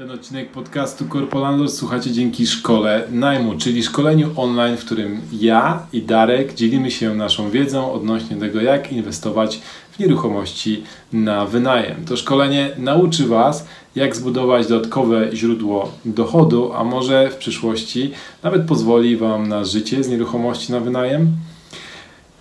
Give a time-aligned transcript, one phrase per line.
[0.00, 6.02] Ten odcinek podcastu Corpolandor słuchacie dzięki szkole najmu, czyli szkoleniu online, w którym ja i
[6.02, 9.60] Darek dzielimy się naszą wiedzą odnośnie tego, jak inwestować
[9.90, 10.82] w nieruchomości
[11.12, 12.04] na wynajem.
[12.04, 18.10] To szkolenie nauczy Was, jak zbudować dodatkowe źródło dochodu, a może w przyszłości
[18.42, 21.28] nawet pozwoli Wam na życie z nieruchomości na wynajem.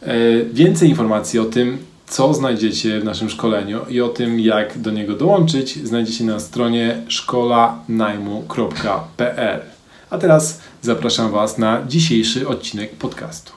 [0.01, 0.15] E,
[0.53, 1.77] więcej informacji o tym,
[2.09, 7.01] co znajdziecie w naszym szkoleniu i o tym, jak do niego dołączyć, znajdziecie na stronie
[7.07, 9.61] szkolanajmu.pl.
[10.09, 13.51] A teraz zapraszam Was na dzisiejszy odcinek podcastu.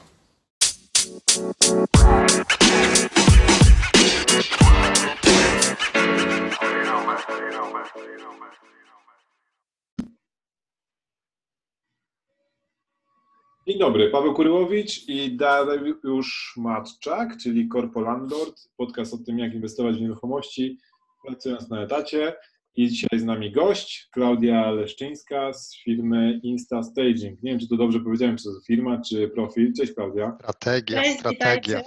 [13.72, 19.96] Dzień dobry, Paweł Kuryłowicz i Dariusz Matczak, czyli Corpo Landlord, podcast o tym, jak inwestować
[19.96, 20.78] w nieruchomości,
[21.26, 22.34] pracując na etacie.
[22.74, 27.42] I dzisiaj z nami gość, Klaudia Leszczyńska z firmy Insta Staging.
[27.42, 29.72] Nie wiem, czy to dobrze powiedziałem, czy to firma, czy profil.
[29.74, 30.36] Cześć Klaudia.
[30.40, 31.82] Strategia, Cześć, strategia.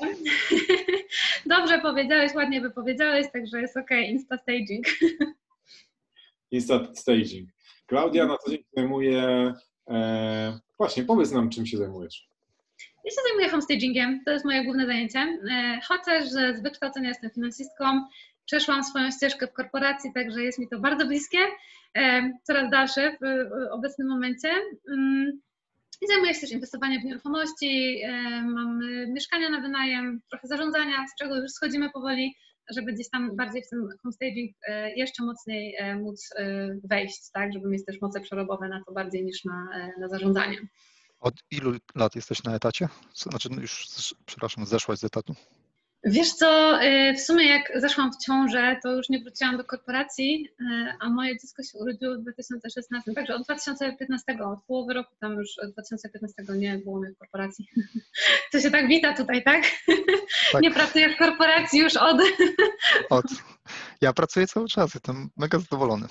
[1.58, 4.86] Dobrze powiedziałeś, ładnie wypowiedziałeś, także jest ok, Insta Staging.
[6.52, 7.50] Insta Staging.
[7.86, 9.54] Klaudia na co dzień zajmuje
[9.90, 12.28] e, Właśnie, powiedz nam, czym się zajmujesz.
[13.06, 15.20] Ja się zajmuję homestagingiem, to jest moje główne zajęcie.
[15.20, 17.86] E, chociaż z wykształcenia jestem finansistką,
[18.46, 21.38] przeszłam swoją ścieżkę w korporacji, także jest mi to bardzo bliskie,
[21.98, 24.50] e, coraz dalsze w obecnym momencie.
[24.90, 25.42] Mm,
[26.02, 28.02] I zajmuję się też inwestowaniem w nieruchomości,
[28.44, 28.80] mam
[29.14, 32.36] mieszkania na wynajem, trochę zarządzania, z czego już schodzimy powoli,
[32.70, 34.56] żeby gdzieś tam bardziej w ten homestaging
[34.96, 36.30] jeszcze mocniej móc
[36.84, 39.68] wejść, tak, żeby mieć też moce przerobowe na to bardziej niż na,
[40.00, 40.58] na zarządzanie.
[41.20, 42.88] Od ilu lat jesteś na etacie?
[43.14, 43.88] Znaczy już,
[44.26, 45.36] przepraszam, zeszłaś z etatu?
[46.06, 50.50] Wiesz co, y, w sumie jak zeszłam w ciążę, to już nie wróciłam do korporacji,
[50.62, 50.66] y,
[51.00, 55.50] a moje dziecko się urodziło w 2016, także od 2015, od połowy roku tam już
[55.74, 57.68] 2015 nie było mnie w korporacji.
[58.52, 59.64] To się tak wita tutaj, tak?
[60.52, 60.62] tak.
[60.62, 62.18] Nie pracuję w korporacji już od...
[63.10, 63.26] od.
[64.02, 66.08] Ja pracuję cały czas, jestem mega zadowolony.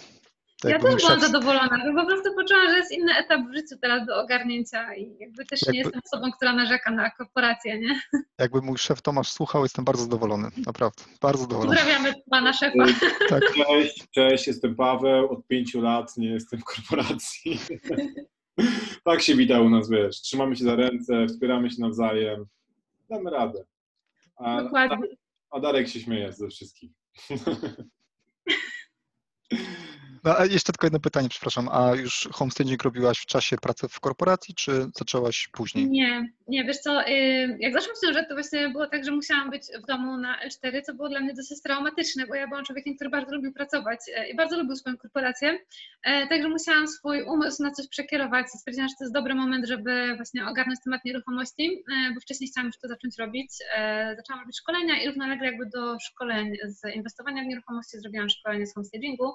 [0.64, 3.76] Tak ja też byłam zadowolona, bo po prostu poczułam, że jest inny etap w życiu
[3.80, 8.00] teraz do ogarnięcia i jakby też jakby, nie jestem osobą, która narzeka na korporację, nie?
[8.38, 11.76] Jakby mój szef Tomasz słuchał, jestem bardzo zadowolony, naprawdę, bardzo zadowolony.
[11.76, 12.86] Pozdrawiamy pana szefa.
[13.28, 13.42] Tak.
[13.54, 17.58] Cześć, cześć, jestem Paweł, od pięciu lat nie jestem w korporacji.
[19.04, 22.44] tak się wita u nas, wiesz, trzymamy się za ręce, wspieramy się nawzajem,
[23.10, 23.64] damy radę.
[24.36, 25.08] A, Dokładnie.
[25.50, 26.90] A Darek się śmieje ze wszystkich.
[30.24, 31.68] No, a jeszcze tylko jedno pytanie, przepraszam.
[31.72, 35.90] A już homestaging robiłaś w czasie pracy w korporacji, czy zaczęłaś później?
[35.90, 39.50] Nie, nie, wiesz co, y, jak zaszłam w ciążę, to właśnie było tak, że musiałam
[39.50, 42.94] być w domu na L4, co było dla mnie dosyć traumatyczne, bo ja byłam człowiekiem,
[42.94, 45.58] który bardzo lubił pracować y, i bardzo lubił swoją korporację, y,
[46.28, 50.12] także musiałam swój umysł na coś przekierować i stwierdziłam, że to jest dobry moment, żeby
[50.16, 51.84] właśnie ogarnąć temat nieruchomości,
[52.14, 53.50] bo wcześniej chciałam już to zacząć robić.
[54.16, 58.74] Zaczęłam robić szkolenia i równolegle jakby do szkoleń z inwestowania w nieruchomości zrobiłam szkolenie z
[58.74, 59.32] homestagingu,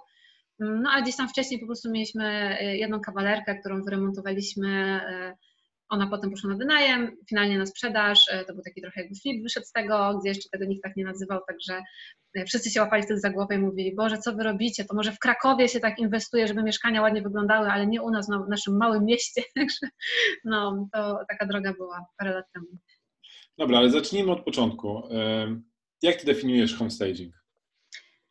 [0.59, 5.01] no a gdzieś tam wcześniej po prostu mieliśmy y, jedną kawalerkę, którą wyremontowaliśmy.
[5.33, 5.49] Y,
[5.89, 8.27] ona potem poszła na wynajem, finalnie na sprzedaż.
[8.27, 10.95] Y, to był taki trochę jakby flip wyszedł z tego, gdzie jeszcze tego nikt tak
[10.95, 11.81] nie nazywał, także
[12.47, 14.85] wszyscy się łapali wtedy za głowę i mówili, Boże, co wy robicie?
[14.85, 18.27] To może w Krakowie się tak inwestuje, żeby mieszkania ładnie wyglądały, ale nie u nas,
[18.27, 19.41] no, w naszym małym mieście.
[19.55, 19.87] Także
[20.45, 22.67] no, to taka droga była parę lat temu.
[23.57, 25.03] Dobra, ale zacznijmy od początku.
[26.01, 27.38] Jak ty definiujesz homestaging?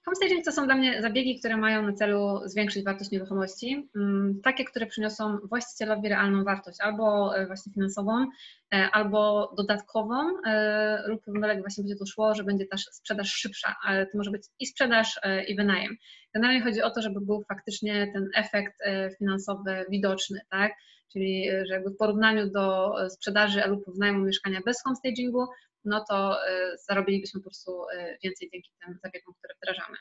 [0.08, 4.64] Homestaging to są dla mnie zabiegi, które mają na celu zwiększyć wartość nieruchomości, mm, takie,
[4.64, 8.26] które przyniosą właścicielowi realną wartość, albo e, właśnie finansową,
[8.74, 10.14] e, albo dodatkową,
[10.46, 14.30] e, lub równolegle właśnie będzie to szło, że będzie też sprzedaż szybsza, ale to może
[14.30, 15.96] być i sprzedaż, i wynajem.
[16.34, 18.78] Generalnie chodzi o to, żeby był faktycznie ten efekt
[19.18, 20.72] finansowy widoczny, tak?
[21.12, 25.46] Czyli, że jakby w porównaniu do sprzedaży lub wynajmu mieszkania bez homestagingu,
[25.88, 29.96] no to y, zarobilibyśmy po prostu y, więcej dzięki tym zabiegom, które wdrażamy.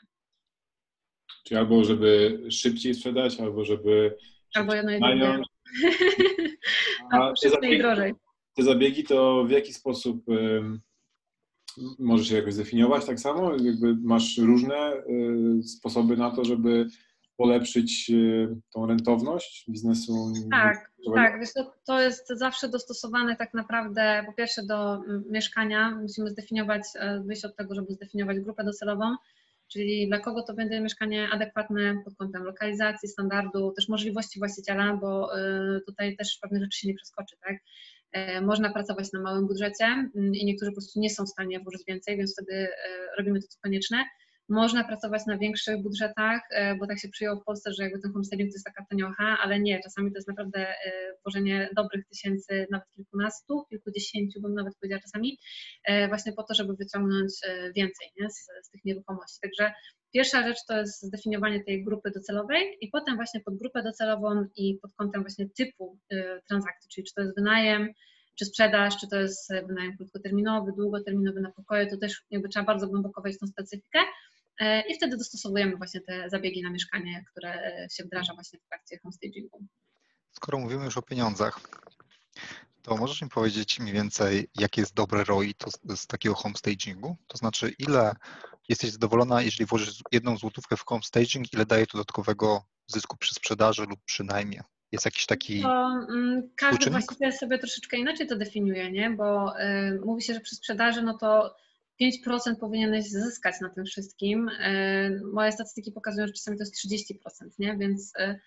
[1.44, 4.16] Czyli albo żeby szybciej sprzedać, albo żeby
[4.54, 5.42] albo jedno drugie.
[7.12, 8.14] A te zabiegi, drożej.
[8.56, 10.24] te zabiegi to w jaki sposób
[11.98, 13.52] możesz je jakoś zdefiniować tak samo?
[13.56, 14.92] Jakby masz różne
[15.60, 16.86] y, sposoby na to, żeby
[17.38, 20.32] polepszyć y, tą rentowność biznesu?
[20.50, 21.40] Tak, tak.
[21.40, 25.90] Wiesz, to, to jest zawsze dostosowane tak naprawdę po pierwsze do mm, mieszkania.
[25.90, 29.16] Musimy zdefiniować, e, wyjść od tego, żeby zdefiniować grupę docelową,
[29.68, 35.38] czyli dla kogo to będzie mieszkanie adekwatne pod kątem lokalizacji, standardu, też możliwości właściciela, bo
[35.38, 37.56] e, tutaj też pewne rzeczy się nie przeskoczy, tak?
[38.12, 41.60] E, można pracować na małym budżecie mm, i niektórzy po prostu nie są w stanie
[41.60, 42.68] włożyć więcej, więc wtedy
[43.18, 44.04] robimy to, co konieczne
[44.48, 48.12] można pracować na większych budżetach, e, bo tak się przyjęło w Polsce, że jakby ten
[48.12, 50.66] homestaging to jest taka taniocha, ale nie, czasami to jest naprawdę
[51.20, 55.38] tworzenie dobrych tysięcy, nawet kilkunastu, kilkudziesięciu, bym nawet powiedziała czasami,
[56.08, 57.32] właśnie po to, żeby wyciągnąć
[57.76, 59.40] więcej nie, z, z tych nieruchomości.
[59.42, 59.72] Także
[60.12, 64.78] Pierwsza rzecz to jest zdefiniowanie tej grupy docelowej i potem właśnie pod grupę docelową i
[64.82, 65.98] pod kątem właśnie typu
[66.48, 67.88] transakcji, czyli czy to jest wynajem,
[68.38, 72.88] czy sprzedaż, czy to jest wynajem krótkoterminowy, długoterminowy na pokoje, to też jakby trzeba bardzo
[72.88, 74.04] głęboko wejść w tą specyfikę e,
[74.88, 79.64] i wtedy dostosowujemy właśnie te zabiegi na mieszkanie, które się wdraża właśnie w trakcie homestagingu.
[80.32, 81.60] Skoro mówimy już o pieniądzach,
[82.88, 87.16] to możesz mi powiedzieć mniej więcej, jakie jest dobre ROI to z, takiego homestagingu?
[87.26, 88.14] To znaczy, ile
[88.68, 93.82] jesteś zadowolona, jeżeli włożysz jedną złotówkę w homestaging, ile daje to dodatkowego zysku przy sprzedaży
[93.82, 94.62] lub przy najmie?
[94.92, 95.62] Jest jakiś taki.
[95.62, 99.10] To, um, każdy właściwie sobie troszeczkę inaczej to definiuje, nie?
[99.10, 101.56] Bo y, mówi się, że przy sprzedaży, no to
[102.00, 104.48] 5% powinieneś zyskać na tym wszystkim.
[104.48, 107.14] Y, moje statystyki pokazują, że czasami to jest 30%,
[107.58, 107.76] nie?
[107.76, 108.38] Więc y,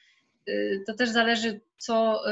[0.50, 2.24] Y, to też zależy, co,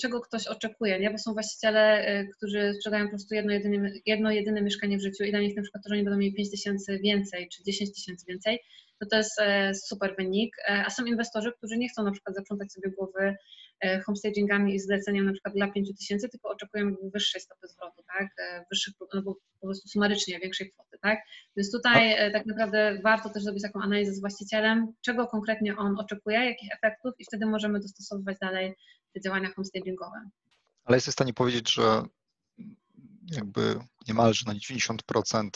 [0.00, 1.10] czego ktoś oczekuje, nie?
[1.10, 2.04] bo są właściciele,
[2.36, 5.62] którzy sprzedają po prostu jedno jedyne, jedno jedyne mieszkanie w życiu i dla nich na
[5.62, 8.60] przykład to, że oni będą mieli 5 tysięcy więcej czy 10 tysięcy więcej,
[9.00, 12.36] to to jest e, super wynik, e, a są inwestorzy, którzy nie chcą na przykład
[12.36, 13.36] zaprzątać sobie głowy
[13.80, 18.28] e, homestagingami i zleceniem na przykład dla 5 tysięcy, tylko oczekują wyższej stopy zwrotu, tak,
[18.70, 21.18] wyższych, no bo po prostu sumarycznie większej kwoty, tak,
[21.56, 26.44] więc tutaj tak naprawdę warto też zrobić taką analizę z właścicielem, czego konkretnie on oczekuje,
[26.44, 28.74] jakich efektów i wtedy możemy dostosowywać dalej
[29.14, 30.30] te działania homestagingowe.
[30.84, 32.02] Ale jesteś w stanie powiedzieć, że
[33.30, 33.78] jakby
[34.08, 35.48] niemalże na 90%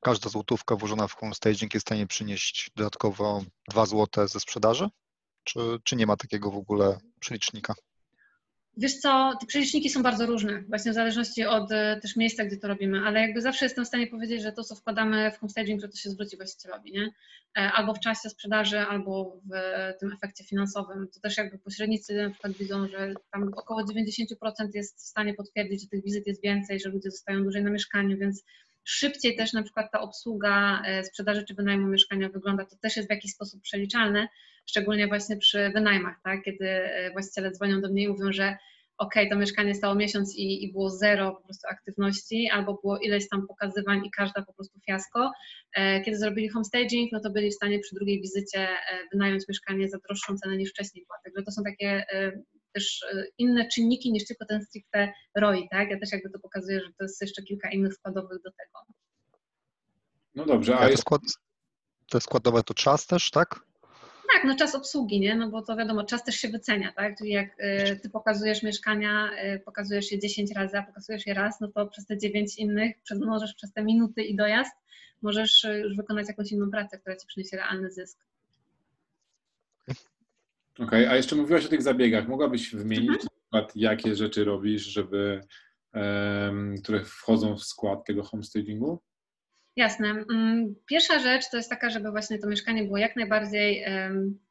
[0.00, 4.88] każda złotówka włożona w homestaging jest w stanie przynieść dodatkowo 2 zł ze sprzedaży?
[5.48, 7.74] Czy, czy nie ma takiego w ogóle przelicznika?
[8.76, 12.56] Wiesz co, te przeliczniki są bardzo różne, właśnie w zależności od e, też miejsca, gdzie
[12.56, 15.80] to robimy, ale jakby zawsze jestem w stanie powiedzieć, że to, co wkładamy w homestaging,
[15.80, 17.10] że to się zwróci właścicielowi, nie?
[17.58, 19.52] E, albo w czasie sprzedaży, albo w
[20.00, 21.08] tym efekcie finansowym.
[21.14, 24.24] To też jakby pośrednicy na przykład widzą, że tam około 90%
[24.74, 28.18] jest w stanie potwierdzić, że tych wizyt jest więcej, że ludzie zostają dłużej na mieszkaniu,
[28.18, 28.44] więc
[28.84, 33.08] szybciej też na przykład ta obsługa e, sprzedaży czy wynajmu mieszkania wygląda, to też jest
[33.08, 34.28] w jakiś sposób przeliczalne,
[34.68, 36.42] szczególnie właśnie przy wynajmach, tak?
[36.42, 38.56] kiedy e, właściciele dzwonią do mnie i mówią, że
[38.98, 43.28] ok, to mieszkanie stało miesiąc i, i, było zero po prostu aktywności, albo było ileś
[43.28, 45.32] tam pokazywań i każda po prostu fiasko.
[45.74, 48.68] E, kiedy zrobili homestaging, no to byli w stanie przy drugiej wizycie
[49.12, 51.18] wynająć mieszkanie za droższą cenę niż wcześniej była.
[51.24, 52.04] Także to są takie
[52.72, 55.90] też e, inne czynniki niż tylko ten stricte ROI, tak?
[55.90, 58.78] Ja też jakby to pokazuję, że to jest jeszcze kilka innych składowych do tego.
[60.34, 61.00] No dobrze, a jest...
[61.00, 61.22] skład,
[62.10, 63.60] te składowe to czas też, tak?
[64.32, 65.34] Tak, no czas obsługi, nie?
[65.34, 67.18] No bo to wiadomo, czas też się wycenia, tak?
[67.18, 71.60] Czyli jak y, ty pokazujesz mieszkania, y, pokazujesz je 10 razy, a pokazujesz je raz,
[71.60, 74.72] no to przez te 9 innych, przez, możesz przez te minuty i dojazd,
[75.22, 78.18] możesz już wykonać jakąś inną pracę, która ci przyniesie realny zysk.
[80.74, 82.28] Okej, okay, a jeszcze mówiłaś o tych zabiegach.
[82.28, 83.22] Mogłabyś wymienić mhm.
[83.22, 85.40] na przykład, jakie rzeczy robisz, żeby,
[85.94, 89.02] um, które wchodzą w skład tego homestagingu?
[89.78, 90.08] Jasne.
[90.08, 93.84] Mm, pierwsza rzecz to jest taka, żeby właśnie to mieszkanie było jak najbardziej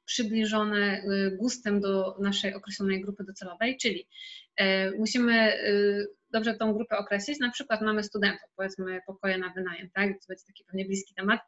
[0.05, 4.07] przybliżone y, gustem do naszej określonej grupy docelowej, czyli
[4.57, 7.39] e, musimy y, dobrze tą grupę określić.
[7.39, 10.09] Na przykład mamy studentów, powiedzmy pokoje na wynajem, tak?
[10.27, 11.41] To jest taki pewnie bliski temat.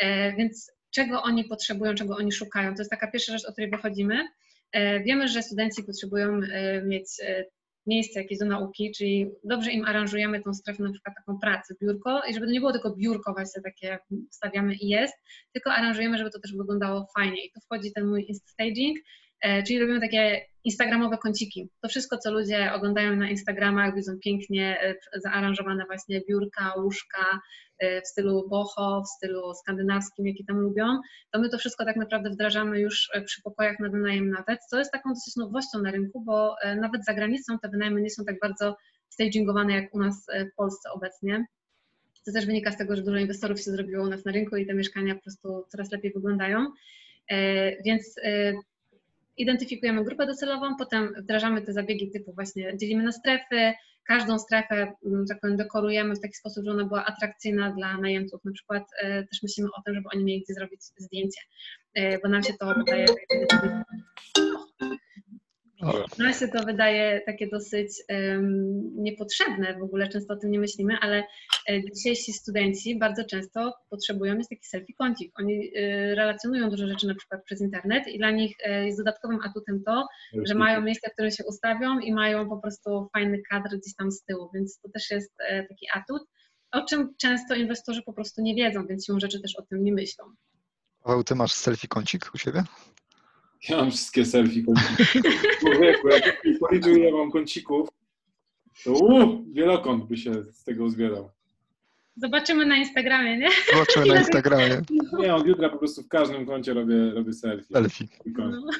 [0.00, 2.74] E, więc czego oni potrzebują, czego oni szukają.
[2.74, 4.28] To jest taka pierwsza rzecz, o której wychodzimy.
[4.72, 6.40] E, wiemy, że studenci potrzebują
[6.84, 7.08] mieć
[7.88, 12.22] miejsce jakieś do nauki, czyli dobrze im aranżujemy tą strefę na przykład taką pracę, biurko
[12.28, 13.98] i żeby to nie było tylko biurko właśnie takie
[14.30, 15.14] stawiamy i jest,
[15.52, 17.46] tylko aranżujemy, żeby to też wyglądało fajnie.
[17.46, 18.98] I tu wchodzi ten mój staging,
[19.66, 21.70] czyli robimy takie instagramowe kąciki.
[21.80, 27.40] To wszystko, co ludzie oglądają na Instagramach, widzą pięknie e, zaaranżowane właśnie biurka, łóżka
[27.78, 31.96] e, w stylu boho, w stylu skandynawskim, jaki tam lubią, to my to wszystko tak
[31.96, 35.90] naprawdę wdrażamy już e, przy pokojach na wynajem nawet, co jest taką dosyć nowością na
[35.90, 38.76] rynku, bo nawet za granicą te wynajmy nie są tak bardzo
[39.08, 41.46] stagingowane jak u nas w Polsce obecnie.
[42.26, 44.66] To też wynika z tego, że dużo inwestorów się zrobiło u nas na rynku i
[44.66, 46.66] te mieszkania po prostu coraz lepiej wyglądają.
[47.84, 48.14] Więc
[49.38, 53.72] identyfikujemy grupę docelową, potem wdrażamy te zabiegi typu właśnie dzielimy na strefy,
[54.08, 58.44] każdą strefę, mm, tak powiem, dekorujemy w taki sposób, że ona była atrakcyjna dla najemców.
[58.44, 61.40] Na przykład e, też myślimy o tym, żeby oni mieli gdzie zrobić zdjęcie,
[61.94, 63.06] e, bo nam się to wydaje
[66.18, 70.98] no się to wydaje takie dosyć um, niepotrzebne, w ogóle często o tym nie myślimy,
[71.00, 71.24] ale
[71.68, 75.32] e, dzisiejsi studenci bardzo często potrzebują jest taki selfie kącik.
[75.38, 79.38] Oni e, relacjonują dużo rzeczy na przykład przez internet i dla nich e, jest dodatkowym
[79.44, 80.06] atutem to,
[80.44, 84.12] że mają miejsce, w którym się ustawią i mają po prostu fajny kadr gdzieś tam
[84.12, 85.32] z tyłu, więc to też jest
[85.68, 86.22] taki atut,
[86.70, 89.92] o czym często inwestorzy po prostu nie wiedzą, więc siłą rzeczy też o tym nie
[89.92, 90.24] myślą.
[91.02, 92.62] Paweł, ty masz selfie kącik u siebie?
[93.68, 95.20] Ja mam wszystkie selfie kąciki.
[95.60, 97.88] Człowieku, jak policzył ile mam kącików,
[98.84, 101.30] to uu, wielokąt by się z tego uzbierał.
[102.16, 103.48] Zobaczymy na Instagramie, nie?
[103.72, 104.82] Zobaczymy na Instagramie.
[105.18, 107.74] Nie, od jutra po prostu w każdym kącie robię, robię selfie.
[107.74, 108.08] Selfie.
[108.36, 108.70] No.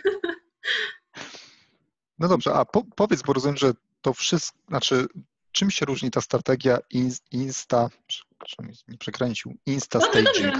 [2.18, 5.06] No dobrze, a po, powiedz, bo rozumiem, że to wszystko, znaczy
[5.52, 10.54] czym się różni ta strategia ins- Insta, przepraszam, nie przekręcił, Insta staging.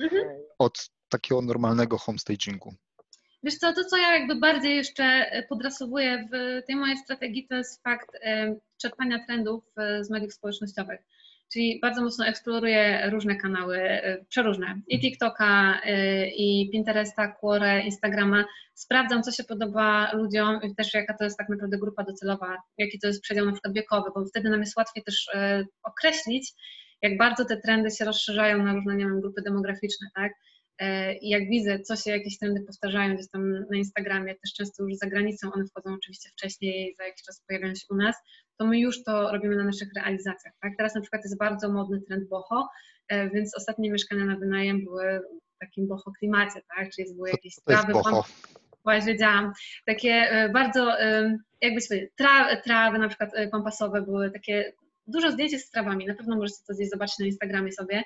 [0.00, 0.24] Mhm.
[0.58, 2.74] od takiego normalnego home stagingu?
[3.44, 7.54] Wiesz co, to co ja jakby bardziej jeszcze e, podrasowuję w tej mojej strategii, to
[7.54, 11.00] jest fakt e, czerpania trendów e, z mediów społecznościowych.
[11.52, 13.80] Czyli bardzo mocno eksploruję różne kanały,
[14.28, 15.80] przeróżne, i TikToka,
[16.36, 18.44] i Pinteresta, Quora, Instagrama.
[18.74, 22.98] Sprawdzam, co się podoba ludziom i też jaka to jest tak naprawdę grupa docelowa, jaki
[22.98, 25.28] to jest przedział na przykład wiekowy, bo wtedy nam jest łatwiej też
[25.82, 26.52] określić,
[27.02, 30.32] jak bardzo te trendy się rozszerzają na różne, nie wiem, grupy demograficzne, tak?
[30.78, 34.82] E, I jak widzę, co się jakieś trendy powtarzają gdzieś tam na Instagramie, też często
[34.82, 38.16] już za granicą, one wchodzą oczywiście wcześniej, za jakiś czas pojawiają się u nas,
[38.58, 40.52] to my już to robimy na naszych realizacjach.
[40.60, 40.72] Tak?
[40.76, 42.68] Teraz na przykład jest bardzo modny trend boho,
[43.08, 45.20] e, więc ostatnie mieszkania na wynajem były
[45.56, 46.90] w takim boho klimacie, tak?
[46.90, 47.92] czyli były jakieś trawy?
[48.84, 49.52] Właśnie wiedziałam.
[49.86, 50.96] Takie e, bardzo,
[51.60, 54.72] jakby sobie, tra, trawy na przykład e, kompasowe były takie,
[55.06, 58.02] dużo zdjęć z trawami, na pewno możecie to gdzieś zobaczyć na Instagramie sobie.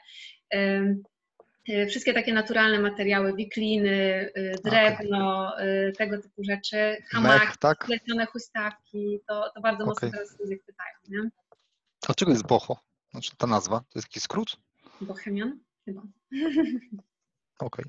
[1.69, 7.85] E, Wszystkie takie naturalne materiały, wikliny, e, drewno, e, tego typu rzeczy, hamaki, Mech, tak?
[7.87, 10.11] plecione huśtawki, to, to bardzo mocno Okej.
[10.11, 11.31] teraz ludzie pytają, nie?
[12.07, 12.81] Dlaczego jest boho?
[13.11, 14.57] Znaczy ta nazwa, to jest jakiś skrót?
[15.01, 15.61] Bohemian?
[15.85, 16.03] Chyba.
[17.59, 17.85] Okej.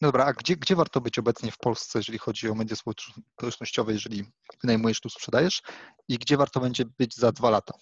[0.00, 3.20] No Dobra, a gdzie, gdzie warto być obecnie w Polsce, jeżeli chodzi o media społecz-
[3.36, 4.24] społecznościowe, jeżeli
[4.62, 5.62] wynajmujesz tu, sprzedajesz
[6.08, 7.74] i gdzie warto będzie być za dwa lata?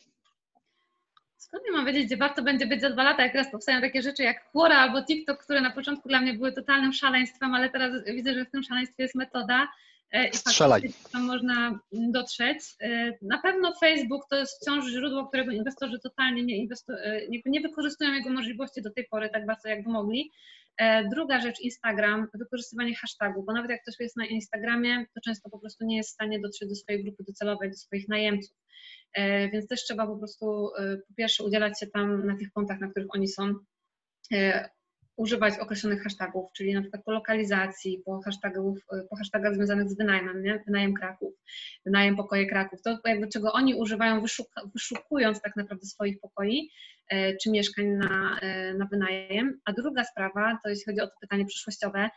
[1.40, 4.02] Skąd ja mam wiedzieć, gdzie warto będzie być za dwa lata, jak teraz powstają takie
[4.02, 8.04] rzeczy jak Quora albo TikTok, które na początku dla mnie były totalnym szaleństwem, ale teraz
[8.04, 9.68] widzę, że w tym szaleństwie jest metoda
[10.12, 10.82] e, i Strzelaj.
[11.12, 12.58] tam można dotrzeć.
[12.80, 17.40] E, Na pewno Facebook to jest wciąż źródło, którego inwestorzy totalnie nie, inwestu- e, nie,
[17.46, 20.30] nie wykorzystują jego możliwości do tej pory tak bardzo, jakby mogli.
[20.80, 25.50] E, Druga rzecz, Instagram, wykorzystywanie hashtagów, bo nawet jak ktoś jest na Instagramie, to często
[25.50, 28.56] po prostu nie jest w stanie dotrzeć do swojej grupy docelowej, do swoich najemców.
[29.12, 32.80] E, Więc też trzeba po prostu e, po pierwsze udzielać się tam na tych kontach,
[32.80, 33.54] na których oni są,
[35.16, 38.20] używać określonych hashtagów, czyli na przykład po lokalizacji, po,
[39.10, 40.62] po hashtagach związanych z wynajmem, nie?
[40.66, 41.34] wynajem Kraków,
[41.84, 44.22] wynajem pokoje Kraków, to jakby czego oni używają
[44.74, 46.70] wyszukując tak naprawdę swoich pokoi
[47.42, 49.60] czy mieszkań na, e, na wynajem.
[49.64, 52.10] A druga sprawa, to jeśli chodzi o to pytanie przyszłościowe,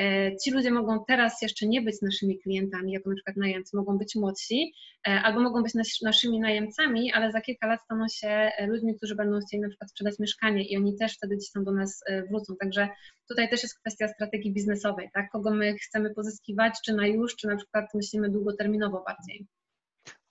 [0.00, 3.98] e, ci ludzie mogą teraz jeszcze nie być naszymi klientami, jako na przykład najemcy, mogą
[3.98, 4.72] być młodsi,
[5.08, 8.96] e, albo mogą być nas, naszymi najemcami, ale za kilka lat staną się e, ludźmi,
[8.96, 12.00] którzy będą chcieli na przykład sprzedać mieszkanie i oni też wtedy gdzieś tam do nas
[12.06, 12.56] e, wrócą.
[12.60, 12.88] Także
[13.28, 15.30] tutaj też jest kwestia strategii biznesowej, tak?
[15.30, 19.46] Kogo my chcemy pozyskiwać, czy na już, czy na przykład myślimy długoterminowo bardziej.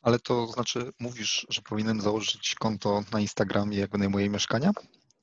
[0.07, 4.71] Ale to znaczy, mówisz, że powinienem założyć konto na Instagramie, jak wynajmuję mieszkania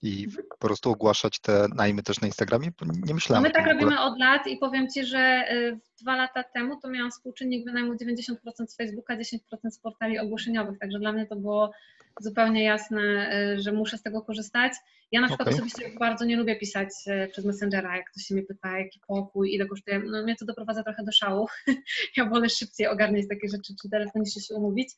[0.02, 2.72] i po prostu ogłaszać te najmy też na Instagramie?
[2.80, 6.16] Bo nie No myślałem my tak robimy od lat i powiem Ci, że y, dwa
[6.16, 8.34] lata temu to miałam współczynnik wynajmu 90%
[8.66, 9.38] z Facebooka, 10%
[9.70, 11.72] z portali ogłoszeniowych, także dla mnie to było
[12.20, 14.72] zupełnie jasne, y, że muszę z tego korzystać.
[15.12, 15.54] Ja na przykład Okej.
[15.54, 19.54] osobiście bardzo nie lubię pisać y, przez Messengera, jak ktoś się mnie pyta, jaki pokój,
[19.54, 19.98] ile kosztuje.
[19.98, 21.46] No mnie to doprowadza trochę do szału.
[22.16, 24.88] ja wolę szybciej ogarniać takie rzeczy, czy telefonicznie się umówić.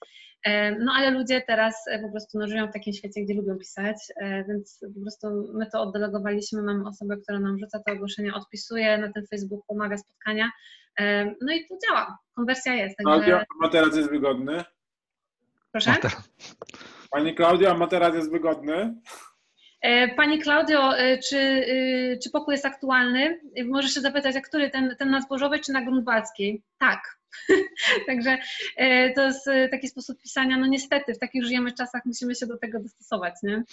[0.44, 3.58] E, No ale ludzie teraz e, po prostu no, żyją w takim świecie, gdzie lubią
[3.58, 8.34] pisać, e, więc po prostu my to oddelegowaliśmy, mamy osobę, która nam rzuca te ogłoszenia,
[8.34, 10.50] odpisuje na ten Facebook, umawia spotkania,
[10.98, 14.64] e, no i to działa, konwersja jest, Klaudia, także a materac jest wygodny?
[15.72, 15.94] proszę.
[17.10, 18.94] Pani Klaudia, a materac jest wygodny?
[19.80, 23.40] E, Pani Klaudio, e, czy, y, czy pokój jest aktualny?
[23.56, 26.62] E, Możesz się zapytać, a który, ten, ten na Zbożowej czy na Grunwaldzkiej?
[26.78, 27.18] Tak.
[28.06, 28.38] Także
[28.76, 32.46] e, to jest e, taki sposób pisania, no niestety w takich żyjemy czasach musimy się
[32.46, 33.64] do tego dostosować, nie?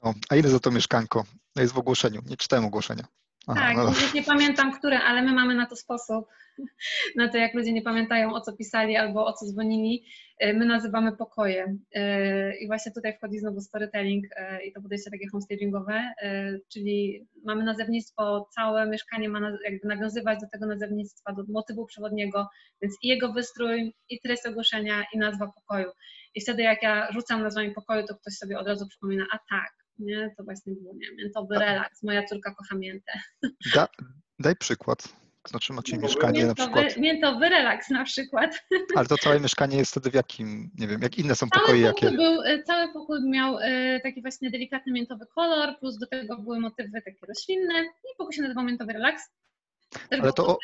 [0.00, 1.24] O, a ile za to mieszkanko?
[1.56, 2.22] Jest w ogłoszeniu.
[2.26, 3.04] Nie czytałem ogłoszenia.
[3.46, 6.26] Aha, Tak, no, już nie pamiętam które, ale my mamy na to sposób,
[7.16, 10.04] na to jak ludzie nie pamiętają o co pisali albo o co dzwonili,
[10.38, 11.76] e, my nazywamy pokoje.
[11.94, 16.12] E, i właśnie tutaj wchodzi znowu storytelling e, i to podejście takie homestagingowe,
[16.72, 22.48] czyli mamy nazewnictwo, całe mieszkanie ma jakby nawiązywać do tego nazewnictwa, do motywu przewodniego,
[22.82, 25.90] więc i jego wystrój, i treść ogłoszenia, i nazwa pokoju.
[26.34, 29.81] I wtedy jak ja rzucam nazwami pokoju, to ktoś sobie od razu przypomina, a tak,
[30.02, 33.12] nie, to właśnie było, nie miętowy relaks, moja córka kocha miętę.
[33.74, 33.88] da,
[34.38, 35.22] daj przykład.
[35.48, 38.64] Znaczy macie mieszkanie na Miętowy, przykład, miętowy relaks na przykład.
[38.96, 41.80] ale to całe mieszkanie jest wtedy w jakim, nie wiem, jak inne są Cały pokoje,
[41.80, 42.10] jakie?
[42.10, 46.60] był, e, cały pokój miał e, taki właśnie delikatny miętowy kolor, plus do tego były
[46.60, 49.22] motywy takie roślinne i pokój się nazywał miętowy relaks.
[50.10, 50.58] Też Ale to o-.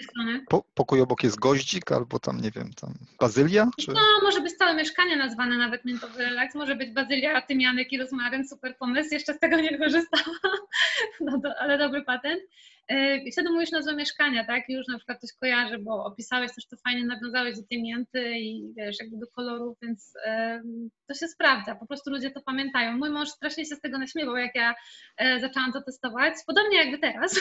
[0.49, 3.69] Po, pokój obok jest goździk albo tam, nie wiem, tam bazylia?
[3.81, 3.93] Czy...
[3.93, 8.49] No, może być całe mieszkanie nazwane nawet miętowy relaks, może być bazylia, tymianek i rozmaryn,
[8.49, 10.39] super pomysł, jeszcze z tego nie korzystałam,
[11.21, 12.43] no to, ale dobry patent.
[12.91, 14.69] Yy, I wtedy mówisz nazwę mieszkania, tak?
[14.69, 18.39] I już na przykład ktoś kojarzy, bo opisałeś też to fajnie, nawiązałeś do tej mięty
[18.39, 22.99] i wiesz, jakby do kolorów, więc yy, to się sprawdza, po prostu ludzie to pamiętają.
[22.99, 24.75] Mój mąż strasznie się z tego naśmiewał, jak ja
[25.21, 27.41] yy, zaczęłam to testować, podobnie jakby teraz.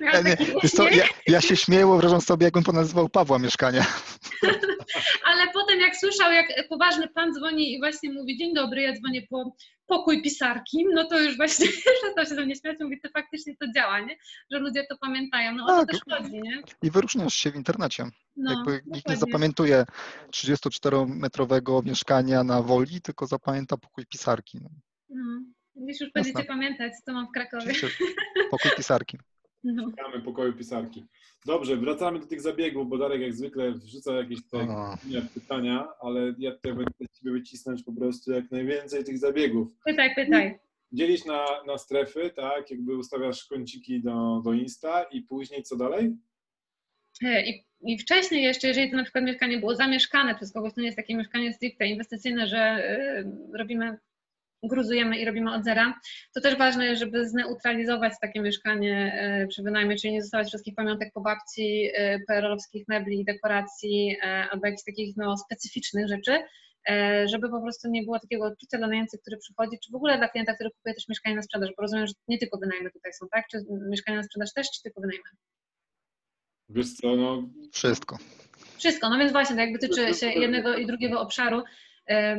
[0.00, 0.36] Ja, nie,
[0.70, 3.86] co, ja, ja się śmieję, wyobrażam sobie, jakbym ponazywał Pawła mieszkania.
[5.24, 9.22] Ale potem jak słyszał, jak poważny pan dzwoni i właśnie mówi, dzień dobry, ja dzwonię
[9.30, 11.66] po pokój pisarki, no to już właśnie
[12.02, 14.16] przestał się ze mnie śmiać, mówi, to faktycznie to działa, nie?
[14.52, 15.90] Że ludzie to pamiętają, no o to Tak.
[15.90, 16.62] też chodzi, nie?
[16.82, 18.04] I wyróżniasz się w internecie.
[18.36, 19.16] No, Jakby nikt nie dokładnie.
[19.16, 19.84] zapamiętuje
[20.30, 24.58] 34-metrowego mieszkania na Woli, tylko zapamięta pokój pisarki.
[24.62, 24.68] No,
[25.08, 25.40] No.
[26.00, 26.44] Już będziecie Jasne.
[26.54, 27.62] pamiętać, co mam w Krakowie.
[27.72, 27.88] oczywiście
[28.50, 29.18] pokój pisarki.
[29.64, 29.90] No.
[29.90, 31.04] Szukamy pokoju pisarki.
[31.46, 35.88] Dobrze, wracamy do tych zabiegów, bo Darek jak zwykle wrzuca jakieś tutaj O, nie, pytania,
[36.00, 39.68] ale ja tutaj będę Ciebie wycisnąć po prostu jak najwięcej tych zabiegów.
[39.84, 40.58] Pytaj, pytaj.
[40.92, 42.70] Dzielisz na, na strefy, tak?
[42.70, 46.16] Jakby ustawiasz kąciki do, do Insta i później co dalej?
[47.22, 50.80] E, I, I wcześniej jeszcze, jeżeli to na przykład mieszkanie było zamieszkane przez kogoś, to
[50.80, 52.90] nie jest takie mieszkanie stricte inwestycyjne, że
[53.52, 53.98] y, robimy,
[54.62, 56.00] gruzujemy i robimy od zera,
[56.34, 60.74] to też ważne jest, żeby zneutralizować takie mieszkanie y, przy wynajmie, czyli nie zostawiać wszystkich
[60.74, 66.38] pamiątek po babci, y, PRL-owskich mebli, dekoracji y, albo jakichś takich no, specyficznych rzeczy,
[67.24, 70.28] żeby po prostu nie było takiego odczucia dla najemcy, który przychodzi, czy w ogóle dla
[70.28, 73.26] klienta, który kupuje też mieszkanie na sprzedaż, bo rozumiem, że nie tylko wynajmy tutaj są,
[73.32, 73.44] tak?
[73.50, 73.58] Czy
[73.90, 75.24] mieszkania na sprzedaż też, czy tylko wynajmy?
[76.68, 78.18] Wiesz co, no wszystko.
[78.78, 81.62] Wszystko, no więc właśnie, to jakby tyczy się jednego i drugiego obszaru, e,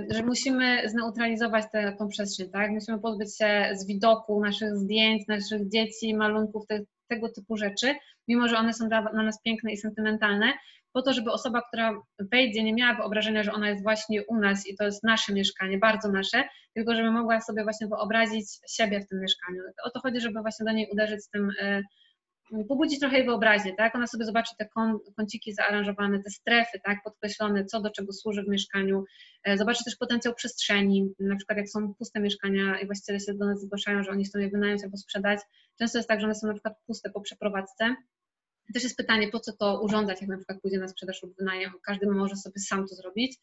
[0.10, 2.72] że musimy zneutralizować tę tą przestrzeń, tak?
[2.72, 7.96] Musimy pozbyć się z widoku naszych zdjęć, naszych dzieci, malunków, te, tego typu rzeczy,
[8.28, 10.54] mimo że one są dla, dla nas piękne i sentymentalne,
[10.94, 14.68] po to, żeby osoba, która wejdzie, nie miała wyobrażenia, że ona jest właśnie u nas
[14.68, 19.08] i to jest nasze mieszkanie, bardzo nasze, tylko żeby mogła sobie właśnie wyobrazić siebie w
[19.08, 19.62] tym mieszkaniu.
[19.84, 21.50] O to chodzi, żeby właśnie do niej uderzyć z tym
[22.68, 23.96] pobudzić trochę jej wyobraźnię, tak?
[23.96, 24.70] Ona sobie zobaczy te
[25.16, 27.04] kąciki zaaranżowane, te strefy, tak?
[27.04, 29.04] Podkreślone, co do czego służy w mieszkaniu.
[29.44, 33.46] E, Zobaczy też potencjał przestrzeni, na przykład jak są puste mieszkania i właściciele się do
[33.46, 35.40] nas zgłaszają, że oni chcą je wynająć albo sprzedać.
[35.80, 37.96] Często jest tak, że one są na przykład puste po przeprowadzce.
[38.74, 41.72] Też jest pytanie, po co to urządzać, jak na przykład pójdzie na sprzedaż lub wynajem.
[41.86, 43.38] Każdy może sobie sam to zrobić.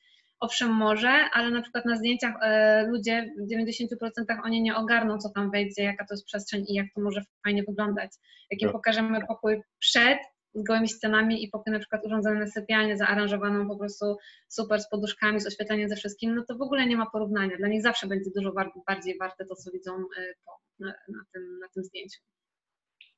[0.45, 5.29] Owszem, może, ale na przykład na zdjęciach e, ludzie w 90% oni nie ogarną, co
[5.31, 8.11] tam wejdzie, jaka to jest przestrzeń i jak to może fajnie wyglądać.
[8.51, 8.73] Jak im Tak.
[8.73, 10.19] pokażemy pokój przed,
[10.55, 14.17] z gołymi ścianami i pokój na przykład urządzony na sypialnię, zaaranżowaną po prostu
[14.49, 17.57] super z poduszkami, z oświetleniem ze wszystkim, no to w ogóle nie ma porównania.
[17.57, 18.53] Dla nich zawsze będzie dużo
[18.87, 22.21] bardziej warte to, co widzą e, po, na, na, tym, na tym zdjęciu.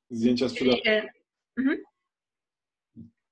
[0.09, 0.77] zdjęcia sprzedają.
[0.77, 1.09] I, e,
[1.57, 1.77] mhm.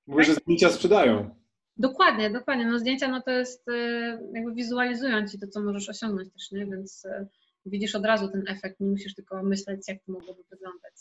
[0.06, 1.45] Mówię, że zdjęcia sprzedają.
[1.78, 2.66] Dokładnie, dokładnie.
[2.66, 6.66] No zdjęcia no to jest e, jakby wizualizują ci to, co możesz osiągnąć też, nie?
[6.66, 7.26] Więc e,
[7.66, 10.92] widzisz od razu ten efekt, nie musisz tylko myśleć, jak to mogłoby wyglądać.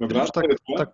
[0.00, 0.26] Dobra?
[0.26, 0.44] Tak,
[0.76, 0.90] tak,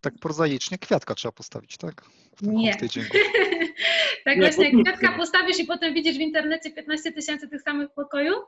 [0.00, 2.04] tak prozaicznie kwiatka trzeba postawić, tak?
[2.42, 2.76] Nie.
[4.24, 4.92] tak Nie, właśnie, podróbkę.
[4.92, 8.38] kwiatka postawisz i potem widzisz w internecie 15 tysięcy tych samych pokojów,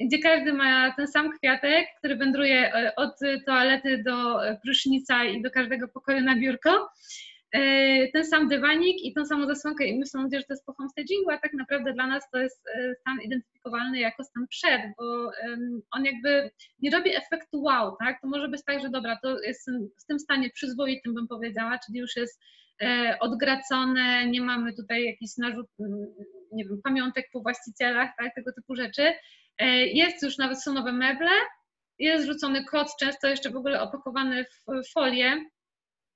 [0.00, 5.50] gdzie każdy ma ten sam kwiatek, który wędruje e, od toalety do prysznica i do
[5.50, 6.88] każdego pokoju na biurko.
[7.52, 10.74] E, Ten sam dywanik i tą samą zasłonkę i myślą ludzie, że to jest po
[10.74, 15.30] homestagingu, a tak naprawdę dla nas to jest e, stan identyfikowalny jako stan przed, bo
[15.90, 18.20] on jakby nie robi efektu wow, tak?
[18.20, 19.70] To może być tak, że dobra, to jest
[20.02, 22.40] w tym stanie przyzwoitym bym powiedziała, czyli już jest
[22.82, 25.66] e, odgracone, nie mamy tutaj jakichś narzut,
[26.52, 29.12] nie wiem, pamiątek po właścicielach, tak, tego typu rzeczy.
[29.92, 31.30] Jest już nawet są nowe meble,
[31.98, 35.44] jest rzucony koc, często jeszcze w ogóle opakowany w folię.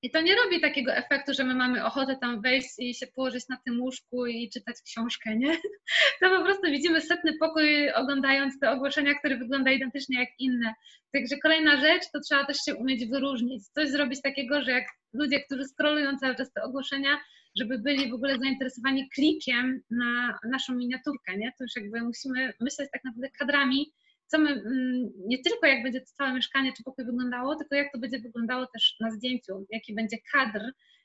[0.04, 3.48] I to nie robi takiego efektu, że my mamy ochotę tam wejść i się położyć
[3.48, 5.56] na tym łóżku i czytać książkę, nie?
[6.20, 10.74] To po prostu widzimy setny pokój oglądając te ogłoszenia, które wygląda identycznie jak inne.
[11.12, 13.68] Także kolejna rzecz, to trzeba też się umieć wyróżnić.
[13.68, 17.18] Coś zrobić takiego, że jak ludzie, którzy scrollują cały czas te ogłoszenia,
[17.58, 21.52] żeby byli w ogóle zainteresowani klikiem na naszą miniaturkę, nie?
[21.58, 23.92] To już jakby musimy myśleć tak naprawdę kadrami,
[24.34, 27.92] co my, mm, nie tylko jak będzie to całe mieszkanie czy pokój wyglądało, tylko jak
[27.92, 30.60] to będzie wyglądało też na zdjęciu, jaki będzie kadr,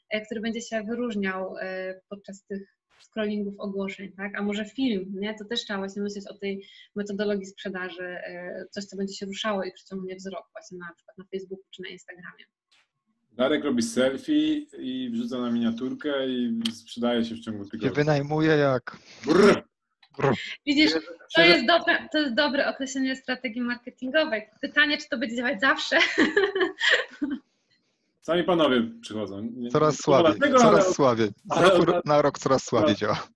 [0.10, 2.62] e, który będzie się wyróżniał e, podczas tych
[3.02, 4.32] scrollingów ogłoszeń, tak?
[4.38, 5.36] A może film, nie?
[5.36, 6.65] To też trzeba właśnie myśleć o tej
[6.96, 11.26] metodologii sprzedaży, e, coś, co będzie się ruszało i przyciągnie wzrok właśnie na przykład na
[11.32, 12.46] Facebooku czy na Instagramie.
[13.32, 17.96] Darek robi selfie i wrzuca na miniaturkę i sprzedaje się w ciągu Się tygodnia.
[17.96, 18.98] wynajmuje jak...
[19.26, 19.68] Brr.
[20.65, 20.91] Widzisz,
[21.36, 24.49] to jest, dobre, to jest dobre określenie strategii marketingowej.
[24.62, 25.97] Pytanie, czy to będzie działać zawsze?
[28.21, 29.41] Sami panowie przychodzą.
[29.41, 31.27] Nie- Coraz nie słabiej, dlatego, coraz ale- słabiej.
[31.27, 33.27] Z ale- na rok coraz słabiej działa.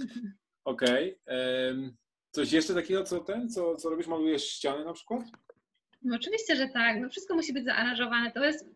[0.64, 1.18] Okej.
[1.26, 1.96] em,
[2.30, 4.06] Coś jeszcze takiego, co ten, co, co robisz?
[4.06, 5.22] Malujesz ściany na przykład?
[6.02, 7.00] No oczywiście, że tak.
[7.00, 8.32] No wszystko musi być zaaranżowane.
[8.32, 8.66] To jest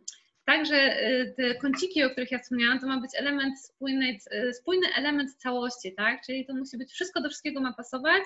[0.44, 4.52] tak, że y, te kąciki, o których ja wspomniałam, to ma być element spójnej, y,
[4.54, 6.22] spójny element całości, tak?
[6.26, 8.22] Czyli to musi być wszystko do wszystkiego ma pasować,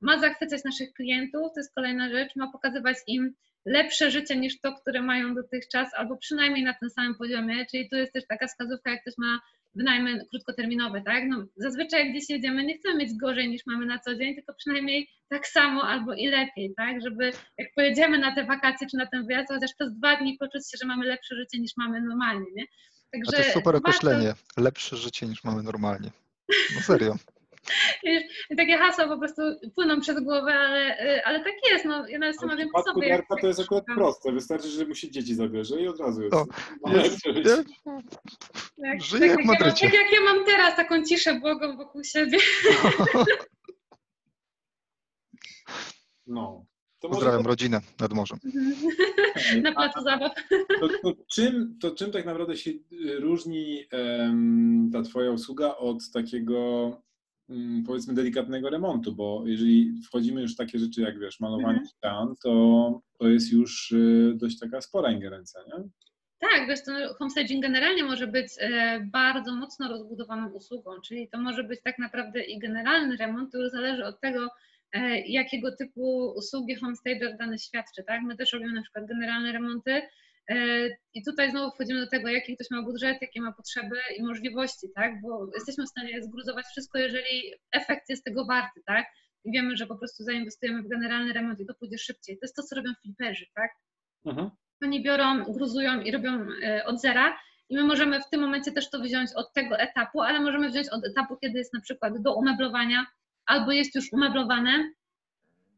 [0.00, 4.72] ma zachwycać naszych klientów, to jest kolejna rzecz, ma pokazywać im lepsze życie niż to,
[4.74, 8.90] które mają dotychczas, albo przynajmniej na tym samym poziomie, czyli tu jest też taka wskazówka,
[8.90, 9.40] jak ktoś ma
[9.74, 11.24] wynajmy krótkoterminowy, tak?
[11.28, 14.54] No, zazwyczaj jak gdzieś jedziemy, nie chcemy mieć gorzej niż mamy na co dzień, tylko
[14.54, 17.02] przynajmniej tak samo albo i lepiej, tak?
[17.02, 20.36] Żeby jak pojedziemy na te wakacje czy na ten wyjazd, to chociaż przez dwa dni
[20.40, 22.64] poczuć się, że mamy lepsze życie niż mamy normalnie, nie?
[23.28, 24.32] A to jest super warto- określenie.
[24.56, 26.10] Lepsze życie niż mamy normalnie.
[26.74, 27.16] No serio.
[28.50, 29.42] I takie hasła po prostu
[29.74, 33.08] płyną przez głowę, ale, y, ale tak jest, no ja nawet sama wiem po sobie.
[33.08, 33.96] jak- to jest jak akurat szukam.
[33.96, 34.32] proste.
[34.32, 36.34] Wystarczy, że mu się dzieci zabierze i od razu jest.
[36.34, 36.46] O,
[36.92, 37.64] jest- lepsze życie.
[37.86, 38.88] Nie?
[38.88, 39.86] Jak, Żyję tak, jak w jak ja mam, Madrycie.
[39.86, 42.38] tak jak ja mam teraz, taką ciszę błogą wokół siebie.
[46.26, 46.64] No.
[47.00, 48.38] To może Pozdrawiam rodzinę nad morzem.
[49.62, 50.32] na placu zabaw.
[50.80, 55.98] To, to, czym, to czym tak naprawdę się y, różni em, ta Twoja usługa od
[56.14, 56.90] takiego
[57.86, 61.86] powiedzmy delikatnego remontu, bo jeżeli wchodzimy już w takie rzeczy jak wiesz, malowanie Mhm.
[61.86, 65.84] ścian, to, to jest już y, dość taka spora ingerencja, nie?
[66.38, 71.64] Tak, wiesz, to homestaging generalnie może być e, bardzo mocno rozbudowaną usługą, czyli to może
[71.64, 74.48] być tak naprawdę i generalny remont, już zależy od tego,
[74.92, 78.22] e, jakiego typu usługi homestager dany świadczy, tak?
[78.22, 80.02] My też robimy na przykład generalne remonty
[81.14, 84.86] i tutaj znowu wchodzimy do tego, jaki ktoś ma budżet, jakie ma potrzeby i możliwości,
[84.94, 85.20] tak?
[85.22, 89.06] Bo jesteśmy w stanie zgruzować wszystko, jeżeli efekt jest tego warty, tak?
[89.44, 92.38] I wiemy, że po prostu zainwestujemy w generalny remont i to pójdzie szybciej.
[92.38, 93.70] To jest to, co robią fliperzy, tak?
[94.24, 94.50] Mhm.
[94.82, 97.38] oni biorą, gruzują i robią e, od zera.
[97.68, 100.88] I my możemy w tym momencie też to wziąć od tego etapu, ale możemy wziąć
[100.88, 103.06] od etapu, kiedy jest na przykład do umeblowania
[103.46, 104.90] albo jest już umeblowane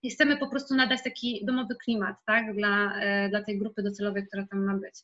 [0.03, 4.27] i chcemy po prostu nadać taki domowy klimat tak, dla, e, dla tej grupy docelowej,
[4.27, 4.95] która tam ma być.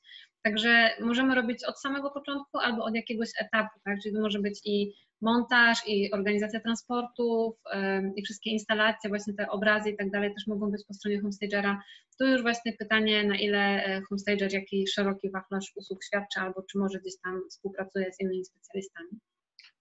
[0.43, 3.99] Także możemy robić od samego początku albo od jakiegoś etapu, tak?
[4.03, 9.51] czyli to może być i montaż, i organizacja transportów, e, i wszystkie instalacje, właśnie te
[9.51, 11.83] obrazy i tak dalej też mogą być po stronie homestagera.
[12.19, 16.79] Tu już właśnie pytanie, na ile e, homestager, jaki szeroki wachlarz usług świadczy, albo czy
[16.79, 19.11] może gdzieś tam współpracuje z innymi specjalistami.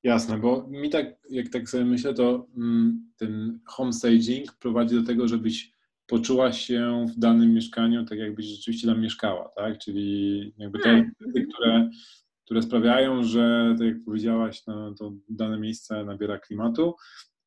[0.07, 5.27] Jasne, bo mi tak, jak tak sobie myślę, to mm, ten homestaging prowadzi do tego,
[5.27, 5.71] żebyś
[6.05, 9.77] poczuła się w danym mieszkaniu tak, jakbyś rzeczywiście tam mieszkała, tak?
[9.77, 10.93] Czyli jakby te Tak.
[10.93, 11.89] elementy, które,
[12.45, 16.95] które sprawiają, że, tak jak powiedziałaś, no, to dane miejsce nabiera klimatu,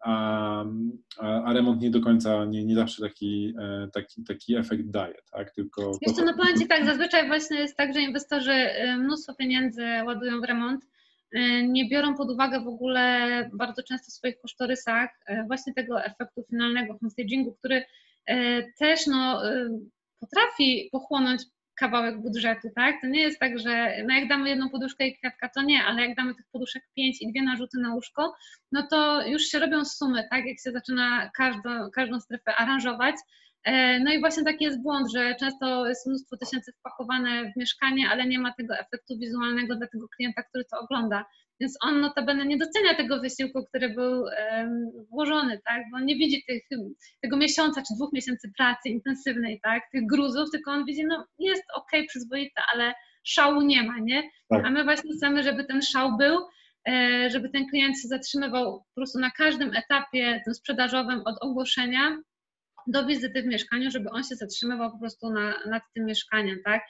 [0.05, 0.65] a,
[1.19, 5.17] a, a remont nie do końca, nie, nie zawsze taki, e, taki, taki efekt daje,
[5.33, 5.55] tak?
[5.55, 9.83] Tylko co, no powiem Ci tak, zazwyczaj właśnie jest tak, że inwestorzy y, mnóstwo pieniędzy
[10.07, 10.85] ładują w remont,
[11.63, 16.45] nie biorą pod uwagę w ogóle bardzo często w swoich kosztorysach y, właśnie tego efektu
[16.51, 17.85] finalnego homestagingu, który
[18.31, 19.71] y, też no, y,
[20.21, 21.43] potrafi pochłonąć
[21.75, 23.01] kawałek budżetu, tak?
[23.01, 26.07] To nie jest tak, że no jak damy jedną poduszkę i kwiatka, to nie, ale
[26.07, 28.35] jak damy tych poduszek pięć i dwie narzuty na łóżko,
[28.73, 30.47] no to już się robią sumy, tak?
[30.47, 33.15] Jak się zaczyna każdą, każdą strefę aranżować,
[34.05, 38.27] No i właśnie taki jest błąd, że często jest mnóstwo tysięcy wpakowane w mieszkanie, ale
[38.27, 41.25] nie ma tego efektu wizualnego dla tego klienta, który to ogląda.
[41.61, 45.83] Więc on notabene nie docenia tego wysiłku, który był em, włożony, tak?
[45.91, 46.63] Bo on nie widzi tych,
[47.23, 49.83] tego miesiąca czy dwóch miesięcy pracy intensywnej, tak?
[49.93, 52.95] Tych gruzów, tylko on widzi, no jest ok, przyzwoite, ale
[53.25, 54.23] szału nie ma, nie?
[54.49, 54.65] Tak.
[54.65, 56.39] A my właśnie chcemy, żeby ten szał był,
[56.89, 62.19] e, żeby ten klient się zatrzymywał po prostu na każdym etapie tym sprzedażowym od ogłoszenia
[62.87, 66.83] do wizyty w mieszkaniu, żeby on się zatrzymywał po prostu na, nad tym mieszkaniem, tak?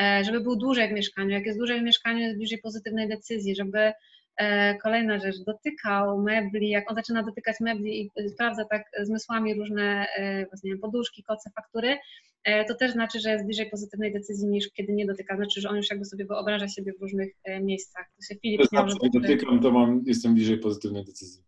[0.00, 1.30] E, żeby był dłużej w mieszkaniu.
[1.30, 3.92] Jak jest dłużej w mieszkaniu, jest bliżej pozytywnej decyzji, żeby
[4.36, 10.06] e, kolejna rzecz, dotykał mebli, jak on zaczyna dotykać mebli i sprawdza tak zmysłami różne
[10.16, 11.96] e, właśnie wiem, poduszki, koce, faktury,
[12.44, 15.36] e, to też znaczy, że jest bliżej pozytywnej decyzji niż kiedy nie dotyka.
[15.36, 18.06] Znaczy, że on już jakby sobie wyobraża siebie w różnych e, miejscach.
[18.16, 21.42] To się Filip to znaczy, że że dotykam, to mam, jestem bliżej pozytywnej decyzji.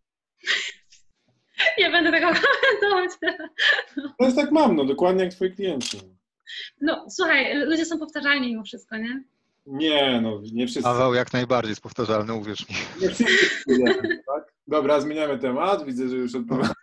[1.78, 3.10] Nie będę tego komentować.
[4.18, 6.00] To jest tak mam, no dokładnie jak twoi klienci.
[6.80, 9.22] No słuchaj, ludzie są powtarzalni mimo wszystko, nie?
[9.66, 10.82] Nie, no nie wszyscy.
[10.82, 12.74] Paweł jak najbardziej jest powtarzalny, uwierz mi.
[13.00, 13.64] Nie wszyscy
[14.26, 14.52] tak?
[14.68, 15.84] Dobra, zmieniamy temat.
[15.84, 16.74] Widzę, że już odpowiadam.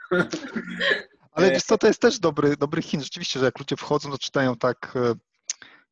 [1.32, 3.04] Ale wiesz co, to jest też dobry, dobry hint.
[3.04, 5.13] Rzeczywiście, że jak ludzie wchodzą, to czytają tak e,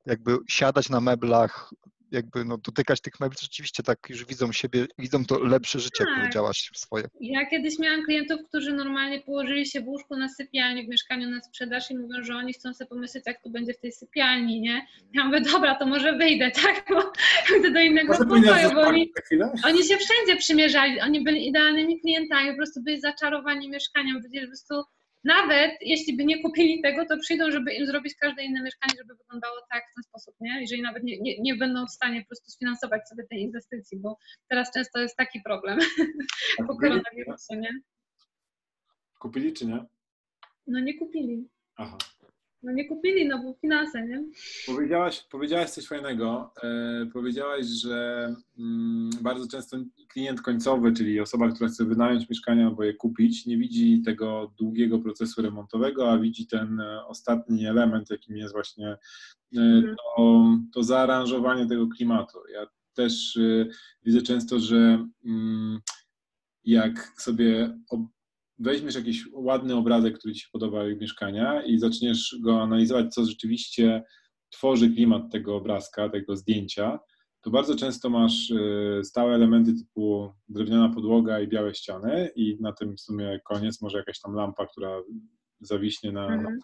[0.05, 1.73] jakby siadać na meblach,
[2.13, 6.07] jakby no, dotykać tych mebli, rzeczywiście tak już widzą siebie, widzą to lepsze życie, Tak.
[6.07, 7.03] jak powiedziałaś swoje.
[7.21, 11.41] Ja kiedyś miałam klientów, którzy normalnie położyli się w łóżku na sypialni w mieszkaniu na
[11.41, 14.87] sprzedaż i mówią, że oni chcą sobie pomyśleć, jak to będzie w tej sypialni, nie?
[15.13, 16.85] Ja mówię, dobra, to może wyjdę, tak?
[16.89, 17.11] Bo
[17.59, 19.11] idę do innego pokoju, bo oni,
[19.65, 24.47] oni się wszędzie przymierzali, oni byli idealnymi klientami, po prostu byli zaczarowani mieszkaniem, byli po
[24.47, 24.83] prostu
[25.23, 29.15] nawet jeśli by nie kupili tego, to przyjdą, żeby im zrobić każde inne mieszkanie, żeby
[29.15, 30.61] wyglądało tak w ten sposób, nie?
[30.61, 34.17] Jeżeli nawet nie, nie, nie będą w stanie po prostu sfinansować sobie tej inwestycji, bo
[34.49, 35.79] teraz często jest taki problem
[36.67, 37.79] po koronawirusie, nie?
[39.19, 39.85] Kupili czy nie?
[40.67, 41.47] No nie kupili.
[41.75, 41.97] Aha.
[42.63, 44.23] No nie kupili, no bo finanse, nie?
[44.65, 46.53] Powiedziałaś, powiedziałaś coś fajnego.
[46.63, 48.27] E, powiedziałaś, że
[48.59, 53.57] mm, bardzo często klient końcowy, czyli osoba, która chce wynająć mieszkanie albo je kupić, nie
[53.57, 58.97] widzi tego długiego procesu remontowego, a widzi ten e, ostatni element, jakim jest właśnie e,
[59.57, 59.95] Mhm.
[60.17, 62.37] to, to zaaranżowanie tego klimatu.
[62.53, 63.65] Ja też e,
[64.03, 65.79] widzę często, że mm,
[66.63, 68.07] jak sobie ob-
[68.63, 74.03] weźmiesz jakiś ładny obrazek, który ci się podoba mieszkania i zaczniesz go analizować, co rzeczywiście
[74.49, 76.99] tworzy klimat tego obrazka, tego zdjęcia,
[77.43, 82.73] to bardzo często masz y, stałe elementy typu drewniana podłoga i białe ściany i na
[82.73, 85.01] tym w sumie koniec, może jakaś tam lampa, która
[85.61, 86.59] zawiśnie na, na Mhm.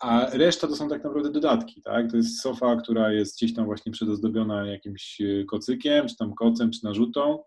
[0.00, 2.10] A reszta to są tak naprawdę dodatki, tak?
[2.10, 6.70] To jest sofa, która jest gdzieś tam właśnie przedozdobiona jakimś y, kocykiem, czy tam kocem,
[6.70, 7.42] czy narzutą.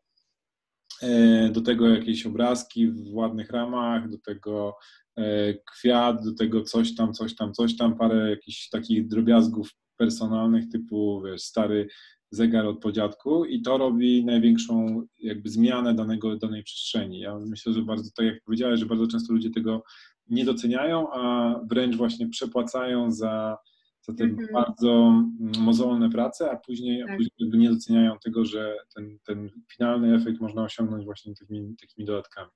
[1.02, 4.76] E, Do tego jakieś obrazki w ładnych ramach, do tego
[5.18, 10.70] e, kwiat, do tego coś tam, coś tam, coś tam, parę jakichś takich drobiazgów personalnych
[10.70, 11.88] typu wiesz, stary
[12.32, 17.20] zegar od podziadku i to robi największą jakby zmianę danego, danej przestrzeni.
[17.20, 19.84] Ja myślę, że bardzo, tak jak powiedziałeś, że bardzo często ludzie tego
[20.28, 23.58] nie doceniają, a wręcz właśnie przepłacają za,
[24.02, 24.48] za te Mhm.
[24.54, 27.16] bardzo mm, mozolne prace, a później, a Tak.
[27.18, 32.06] później jakby nie doceniają tego, że ten, ten finalny efekt można osiągnąć właśnie takimi, takimi
[32.06, 32.50] dodatkami.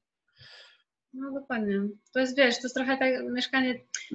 [1.18, 1.82] No dokładnie.
[2.14, 3.74] To jest, wiesz, to jest trochę tak mieszkanie,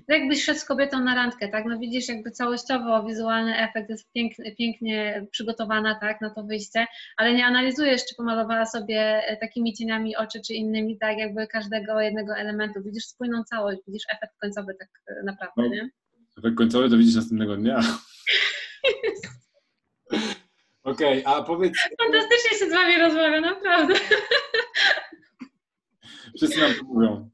[0.09, 1.65] tak jakbyś szedł z kobietą na randkę, tak?
[1.67, 7.35] No widzisz jakby całościowo wizualny efekt jest piękny, pięknie przygotowana, tak, na to wyjście, ale
[7.35, 12.37] nie analizujesz, czy pomalowała sobie e, takimi cieniami oczy, czy innymi, tak, jakby każdego jednego
[12.37, 12.83] elementu.
[12.83, 15.69] Widzisz spójną całość, widzisz efekt końcowy tak e, naprawdę, No.
[15.69, 15.91] nie?
[16.41, 17.81] Efekt końcowy to widzisz następnego dnia.
[20.85, 21.73] Okej, a powiedz,
[22.03, 23.95] Fantastycznie się z Wami rozmawia, naprawdę.
[26.37, 27.31] wszyscy nam to mówią.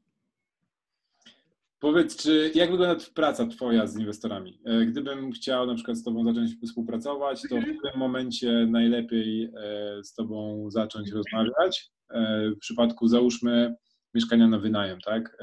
[1.79, 4.59] Powiedz, czy jak wygląda praca Twoja z inwestorami?
[4.65, 7.77] E, Gdybym chciał na przykład z Tobą zacząć współpracować, to w Mhm.
[7.77, 11.89] którym momencie najlepiej e, z Tobą zacząć rozmawiać?
[12.09, 13.75] E, W przypadku załóżmy
[14.13, 15.37] mieszkania na wynajem, tak?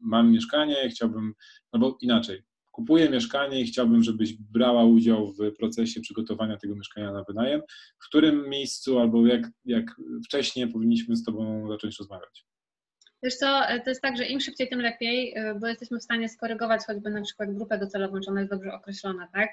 [0.00, 1.34] Mam mieszkanie, chciałbym,
[1.72, 2.42] albo inaczej,
[2.78, 7.62] kupuję mieszkanie i chciałbym, żebyś brała udział w procesie przygotowania tego mieszkania na wynajem.
[7.98, 9.84] W którym miejscu albo jak, jak
[10.24, 12.46] wcześniej powinniśmy z Tobą zacząć rozmawiać?
[13.22, 16.02] Wiesz co, e, to jest tak, że im szybciej, tym lepiej, e, bo jesteśmy w
[16.02, 19.50] stanie skorygować choćby na przykład grupę docelową, czy ona jest dobrze określona, tak?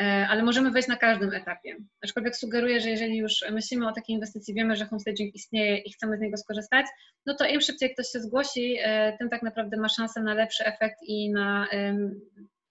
[0.00, 1.76] E, Ale możemy wejść na każdym etapie.
[2.04, 6.16] Aczkolwiek sugeruję, że jeżeli już myślimy o takiej inwestycji, wiemy, że homestaging istnieje i chcemy
[6.16, 6.86] z niego skorzystać,
[7.26, 8.78] no to im szybciej ktoś się zgłosi,
[9.18, 11.68] tym tak naprawdę ma szansę na lepszy efekt i na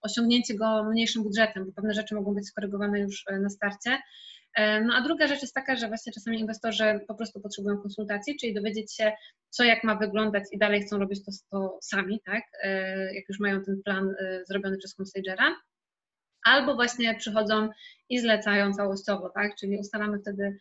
[0.06, 3.98] osiągnięcie go mniejszym budżetem, bo pewne rzeczy mogą być skorygowane już e, na starcie.
[4.56, 8.36] E, No a druga rzecz jest taka, że właśnie czasami inwestorzy po prostu potrzebują konsultacji,
[8.40, 9.12] czyli dowiedzieć się,
[9.50, 12.42] co jak ma wyglądać i dalej chcą robić to, to sami, tak?
[12.62, 14.14] E, Jak już mają ten plan
[14.48, 15.54] zrobiony przez homestagera.
[16.44, 17.68] Albo właśnie przychodzą
[18.08, 19.56] i zlecają całościowo, tak?
[19.60, 20.58] Czyli ustalamy wtedy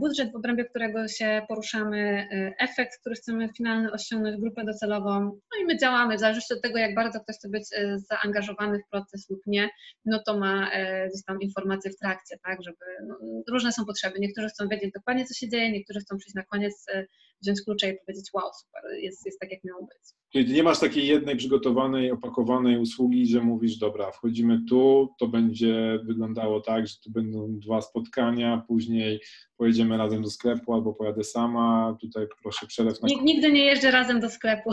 [0.00, 5.62] budżet, w obrębie którego się poruszamy, e, efekt, który chcemy finalny osiągnąć, grupę docelową, no
[5.62, 8.90] i my działamy, w zależności od tego, jak bardzo ktoś chce być e, zaangażowany w
[8.90, 9.68] proces lub nie,
[10.04, 12.76] no to ma e, gdzieś tam informacje w trakcie, tak, żeby,
[13.06, 13.16] no,
[13.48, 16.86] różne są potrzeby, niektórzy chcą wiedzieć dokładnie, co się dzieje, niektórzy chcą przyjść na koniec,
[16.94, 17.06] e,
[17.42, 20.18] wziąć klucze i powiedzieć, wow, super, jest, jest tak, jak miało być.
[20.32, 25.98] Czyli nie masz takiej jednej przygotowanej, opakowanej usługi, że mówisz, dobra, wchodzimy tu, to będzie
[26.04, 29.20] wyglądało tak, że tu będą dwa spotkania, później
[29.58, 33.90] pojedziemy razem do sklepu albo pojadę sama, tutaj proszę przelew na Nig- Nigdy nie jeżdżę
[33.90, 34.70] razem do sklepu.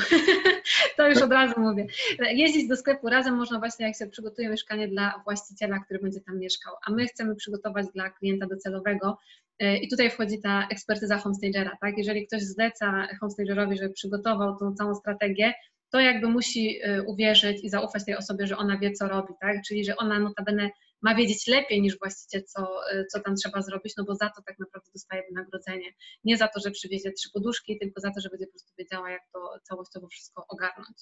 [0.97, 1.87] to już od razu mówię.
[2.19, 6.39] Jeździć do sklepu razem można właśnie, jak się przygotuje mieszkanie dla właściciela, który będzie tam
[6.39, 9.17] mieszkał, a my chcemy przygotować dla klienta docelowego.
[9.63, 11.97] Y, I tutaj wchodzi ta ekspertyza homestagera, tak?
[11.97, 15.53] Jeżeli ktoś zleca homestagerowi, żeby przygotował tą całą strategię,
[15.89, 19.57] to jakby musi y, uwierzyć i zaufać tej osobie, że ona wie, co robi, tak?
[19.67, 20.69] Czyli, że ona notabene
[21.05, 22.61] ma wiedzieć lepiej niż właściciel, co,
[22.93, 25.93] y, co tam trzeba zrobić, no bo za to tak naprawdę dostaje wynagrodzenie.
[26.23, 29.09] Nie za to, że przywiezie trzy poduszki, tylko za to, że będzie po prostu wiedziała,
[29.09, 30.97] jak to całościowo wszystko ogarnąć.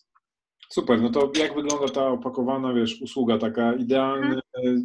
[0.70, 4.40] Super, no to jak wygląda ta opakowana, wiesz, usługa, taka idealny,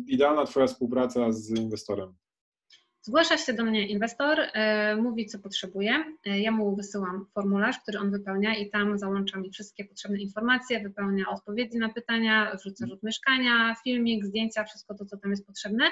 [0.07, 2.15] idealna Twoja współpraca z inwestorem?
[3.09, 6.05] Zgłasza się do mnie inwestor, e, mówi co potrzebuje.
[6.27, 10.81] E, ja mu wysyłam formularz, który on wypełnia i tam załącza mi wszystkie potrzebne informacje,
[10.81, 15.85] wypełnia odpowiedzi na pytania, wrzuca rzut mieszkania, filmik, zdjęcia, wszystko to, co tam jest potrzebne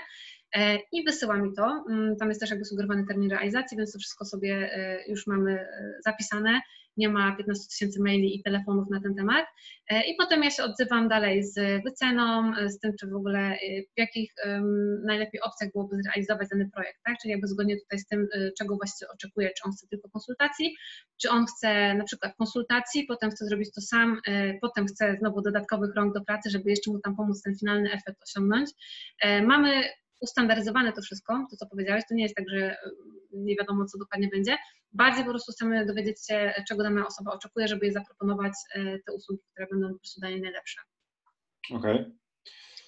[0.55, 1.85] e, i wysyła mi to.
[1.89, 4.71] Mm, tam jest też jakby sugerowany termin realizacji, więc to wszystko sobie
[5.09, 5.67] już mamy
[6.05, 6.61] zapisane
[6.97, 9.47] nie ma 15 tysięcy maili i telefonów na ten temat.
[9.89, 13.39] E, I potem ja się odzywam dalej z wyceną, e, z tym, czy w ogóle
[13.39, 17.17] e, w jakich um, najlepiej opcjach byłoby zrealizować dany projekt, tak?
[17.23, 18.29] Czyli jakby zgodnie tutaj z tym,
[18.59, 20.77] czego właściwie oczekuje, czy on chce tylko konsultacji,
[21.23, 24.21] czy on chce na przykład konsultacji, potem chce zrobić to sam,
[24.61, 28.23] potem chce znowu dodatkowych rąk do pracy, żeby jeszcze mu tam pomóc ten finalny efekt
[28.23, 28.71] osiągnąć.
[29.43, 29.83] Mamy
[30.21, 32.77] ustandaryzowane to wszystko, to co powiedziałeś, to nie jest tak, że
[33.33, 34.57] nie wiadomo, co dokładnie będzie.
[34.93, 39.13] Bardziej po prostu chcemy dowiedzieć się, czego dana osoba oczekuje, żeby jej zaproponować e, te
[39.13, 40.81] usługi, które będą po prostu dla niej najlepsze.
[41.73, 41.95] Okej.
[41.95, 42.13] Okay.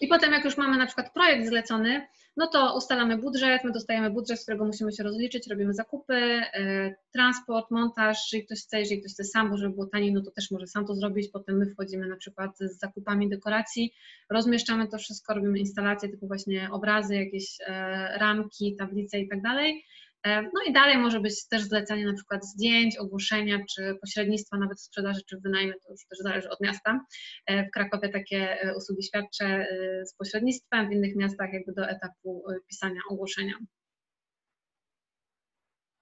[0.01, 2.07] I potem, jak już mamy na przykład projekt zlecony,
[2.37, 6.95] no to ustalamy budżet, my dostajemy budżet, z którego musimy się rozliczyć, robimy zakupy, e,
[7.13, 10.31] transport, montaż, jeżeli ktoś chce, jeżeli ktoś chce sam, bo żeby było taniej, no to
[10.31, 13.95] też może sam to zrobić, potem my wchodzimy na przykład z zakupami dekoracji,
[14.31, 19.85] rozmieszczamy to wszystko, robimy instalacje typu właśnie obrazy, jakieś e, ramki, tablice i tak dalej
[20.27, 25.21] no i dalej może być też zlecenie na przykład zdjęć, ogłoszenia, czy pośrednictwa nawet sprzedaży,
[25.29, 27.01] czy w wynajmie, to już też zależy od miasta.
[27.47, 29.67] E, w Krakowie takie e, usługi świadczę
[30.05, 33.55] z pośrednictwem, w innych miastach jakby do etapu pisania ogłoszenia.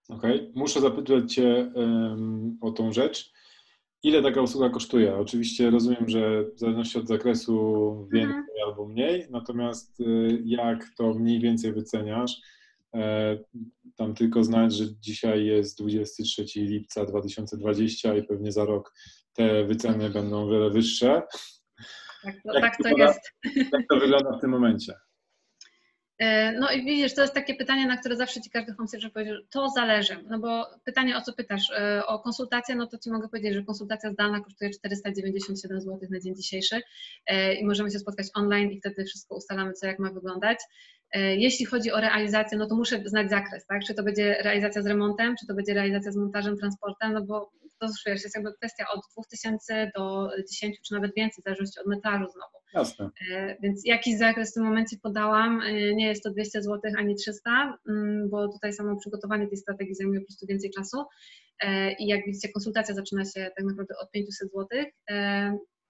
[0.08, 0.52] Okej, okay.
[0.54, 3.32] muszę zapytać Cię um, o tą rzecz.
[4.02, 5.16] Ile taka usługa kosztuje?
[5.16, 8.46] Oczywiście rozumiem, że w zależności od zakresu więcej mhm.
[8.66, 10.02] albo mniej, natomiast
[10.44, 12.40] jak to mniej więcej wyceniasz?
[12.94, 13.38] E,
[13.96, 18.92] tam tylko znać, że dzisiaj jest 23 lipca 2020 i pewnie za rok
[19.32, 21.22] te wyceny będą wiele wyższe.
[22.22, 23.20] Tak, to, tak to jest.
[23.72, 24.94] Jak to wygląda w tym momencie?
[26.18, 29.36] E, no i widzisz, to jest takie pytanie, na które zawsze ci każdy homestager powiedział,
[29.50, 33.28] to zależy, no bo pytanie o co pytasz, e, o konsultację, no to ci mogę
[33.28, 36.80] powiedzieć, że konsultacja zdalna kosztuje 497 zł na dzień dzisiejszy
[37.60, 40.58] i możemy się spotkać online i wtedy wszystko ustalamy, co jak ma wyglądać.
[41.12, 43.84] E, jeśli chodzi o realizację, no to muszę znać zakres, tak?
[43.84, 47.50] Czy to będzie realizacja z remontem, czy to będzie realizacja z montażem, transportem, no bo
[47.78, 51.86] to wiesz, jest jakby kwestia od 2000 do 10 czy nawet więcej, w zależności od
[51.86, 52.56] metrażu znowu.
[52.74, 53.10] Jasne.
[53.30, 57.14] E, więc jakiś zakres w tym momencie podałam, e, nie jest to 200 zł ani
[57.14, 61.04] 300, mm, bo tutaj samo przygotowanie tej strategii zajmuje po prostu więcej czasu
[61.98, 64.68] i jak widzicie konsultacja zaczyna się tak naprawdę od 500 zł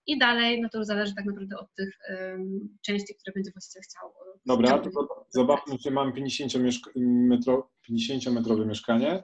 [0.07, 3.83] i dalej, no to już zależy tak naprawdę od tych um, części, które będzie właściciel
[3.83, 4.09] chciał.
[4.09, 4.13] E,
[4.47, 4.91] Dobra, to
[5.31, 9.23] zobaczmy, że mam 50-metrowe mieszkanie,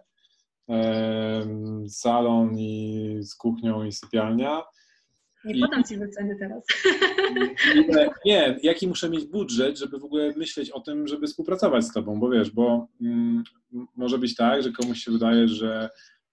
[0.67, 4.63] um, salon i z kuchnią i sypialnia.
[5.45, 6.65] Nie podam Ci wyceny teraz.
[7.89, 11.93] Nie, nie, jaki muszę mieć budżet, żeby w ogóle myśleć o tym, żeby współpracować z
[11.93, 13.43] Tobą, bo wiesz, bo mm,
[13.97, 15.91] może być tak, że komuś się wydaje, że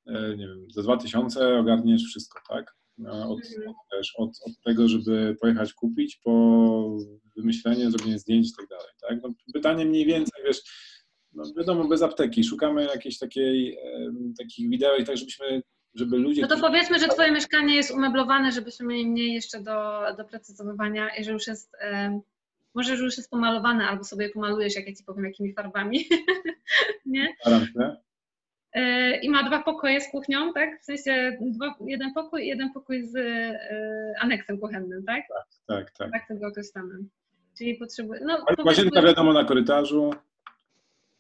[0.07, 2.75] e, nie wiem, za 2000 ogarniesz wszystko, tak?
[3.07, 3.73] Od, mhm.
[3.91, 6.97] też, od, od tego, żeby pojechać kupić, po
[7.37, 8.91] wymyślenie, zrobienie zdjęć i tak dalej.
[9.01, 9.19] Tak?
[9.23, 10.61] No, pytanie mniej więcej, wiesz,
[11.33, 12.43] no wiadomo, bez apteki.
[12.43, 13.77] Szukamy jakiejś takiej,
[14.37, 15.61] takich wideo i tak, żebyśmy
[15.95, 16.41] żeby ludzie...
[16.41, 21.15] No to powiedzmy, że Twoje mieszkanie jest umeblowane, żebyśmy mieli mniej jeszcze do, do precyzowania
[21.17, 22.19] i że już jest, e,
[22.73, 26.05] może że już jest pomalowane, albo sobie pomalujesz, jak ja Ci powiem, jakimi farbami,
[27.05, 27.35] nie?
[27.41, 27.95] Staram się.
[28.73, 30.81] E, i ma dwa pokoje z kuchnią, tak?
[30.81, 33.59] W sensie dwa, jeden pokój i jeden pokój z e,
[34.19, 35.23] aneksem kuchennym, tak?
[35.27, 35.91] Tak, tak.
[35.97, 36.93] Tak, tak tego określamy.
[37.57, 38.21] Czyli potrzebuje.
[38.23, 40.13] No, Ale łazienka wiadomo na korytarzu,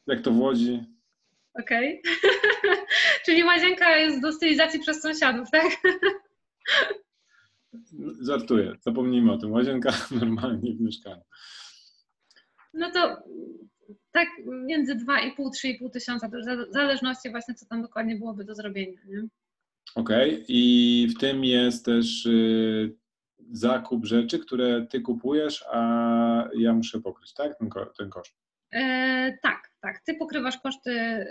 [0.07, 0.83] jak to w Łodzi.
[1.53, 2.01] Okej.
[2.01, 2.77] Okay.
[3.25, 5.65] Czyli łazienka jest do stylizacji przez sąsiadów, tak?
[8.27, 9.51] Żartuję, zapomnijmy o tym.
[9.51, 11.21] Łazienka normalnie w mieszkaniu.
[12.73, 13.23] No to
[14.11, 16.29] tak między 2,5-3,5 tysiąca,
[16.69, 18.99] w zależności właśnie co tam dokładnie byłoby do zrobienia.
[19.95, 20.45] Okej, okay.
[20.47, 22.95] i w tym jest też y,
[23.51, 28.39] zakup rzeczy, które ty kupujesz, a ja muszę pokryć, tak, ten, ten koszt?
[28.71, 29.99] E, tak, tak.
[29.99, 31.25] Ty pokrywasz koszty y,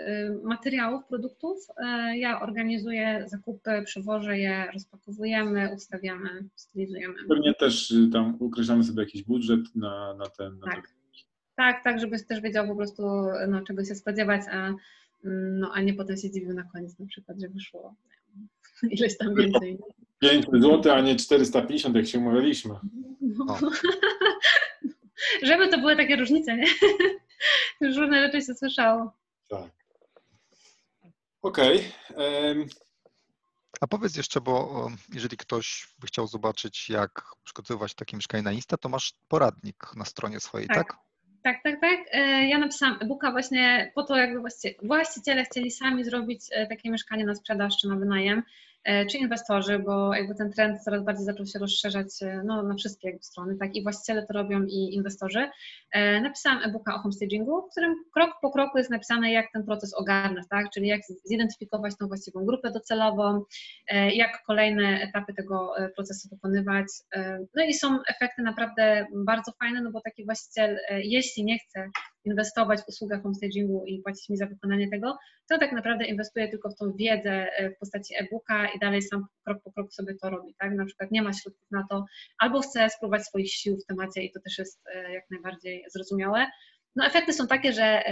[0.45, 1.59] materiałów, produktów.
[1.77, 7.15] E, ja organizuję zakupy, przywożę je, rozpakowujemy, ustawiamy, stylizujemy.
[7.29, 10.59] Pewnie też y, tam ukreślamy sobie jakiś budżet na, na ten.
[10.59, 10.89] Na tak.
[10.89, 10.98] Ten
[11.59, 13.03] tak, tak, żebyś też wiedział po prostu,
[13.49, 14.67] no, czego się spodziewać, a,
[15.25, 17.95] mm, no, a nie potem się dziwił na koniec na przykład, że wyszło
[18.91, 19.79] ileś tam więcej.
[20.19, 22.75] 500 zł, a nie 450, jak się umawialiśmy.
[23.21, 23.59] No.
[25.43, 26.67] Żeby to były takie różnice, nie?
[27.81, 29.13] Już różne rzeczy się słyszało.
[29.49, 29.71] Tak.
[31.43, 31.85] Okej.
[32.11, 32.67] Okay.
[33.81, 38.77] A powiedz jeszcze, bo jeżeli ktoś by chciał zobaczyć, jak przygotowywać takie mieszkanie na Insta,
[38.77, 40.77] to masz poradnik na stronie swojej, tak?
[40.77, 41.08] Tak,
[41.49, 41.81] tak, tak.
[41.81, 42.01] tak.
[42.13, 44.41] E, ja napisałam e-booka właśnie po to, jakby
[44.83, 48.43] właściciele chcieli sami zrobić e, takie mieszkanie na sprzedaż czy na wynajem.
[48.89, 52.75] E, czy inwestorzy, bo jakby ten trend coraz bardziej zaczął się rozszerzać e, no, na
[52.75, 55.51] wszystkie jakby strony, tak i właściciele to robią i inwestorzy.
[55.93, 59.95] E, napisałam e-booka o homestagingu, w którym krok po kroku jest napisane, jak ten proces
[59.95, 63.43] ogarnąć, tak, czyli jak zidentyfikować tą właściwą grupę docelową,
[64.15, 66.87] jak kolejne etapy tego procesu wykonywać.
[67.55, 71.91] No i są efekty naprawdę bardzo fajne, no bo taki właściciel, jeśli nie chce
[72.25, 76.71] inwestować w usługę homestagingu i płacić mi za wykonanie tego, to tak naprawdę inwestuje tylko
[76.71, 77.47] w tą wiedzę
[77.77, 80.73] w postaci e-booka i dalej sam krok po kroku sobie to robi, tak?
[80.75, 82.05] Na przykład nie ma środków na to,
[82.39, 86.47] albo chce spróbować swoich sił w temacie i to też jest e, jak najbardziej zrozumiałe.
[86.97, 88.03] No efekty są takie, że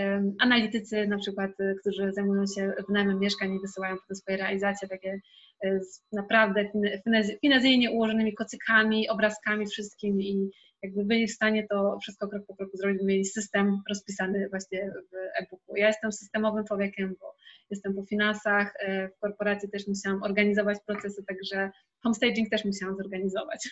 [0.40, 5.11] analitycy na przykład, e, którzy zajmują się wynajmem mieszkań i wysyłają potem swoje realizacje takie
[5.11, 5.20] e,
[5.62, 6.70] z naprawdę
[7.42, 10.50] finezyjnie ułożonymi kocykami, obrazkami, wszystkim i
[10.82, 15.42] jakby byli w stanie to wszystko krok po kroku zrobić, mieli system rozpisany właśnie w
[15.42, 15.76] e-booku.
[15.76, 17.34] Ja jestem systemowym człowiekiem, bo
[17.70, 21.70] jestem po finansach, e, w korporacji też musiałam organizować procesy, także
[22.02, 23.68] homestaging też musiałam zorganizować.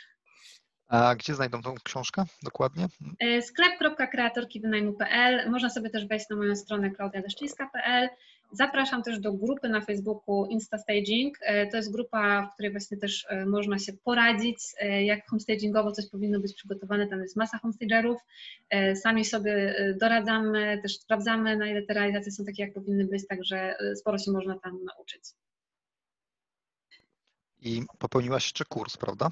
[0.88, 2.86] A gdzie znajdą tą książkę dokładnie?
[3.20, 8.08] E, sklep.kreatorkiwynajmu.pl Można sobie też wejść na moją stronę klaudialeszczyńska.pl
[8.54, 11.38] Zapraszam też do grupy na Facebooku Instastaging.
[11.40, 15.92] E, to jest grupa, w której właśnie też e, można się poradzić, e, jak homestagingowo
[15.92, 17.06] coś powinno być przygotowane.
[17.06, 18.20] Tam jest masa homestagerów.
[18.94, 23.76] Sami sobie doradzamy, też sprawdzamy, na ile te realizacje są takie, jak powinny być, także
[23.96, 25.22] sporo się można tam nauczyć.
[27.62, 29.30] I popełniłaś jeszcze kurs, prawda?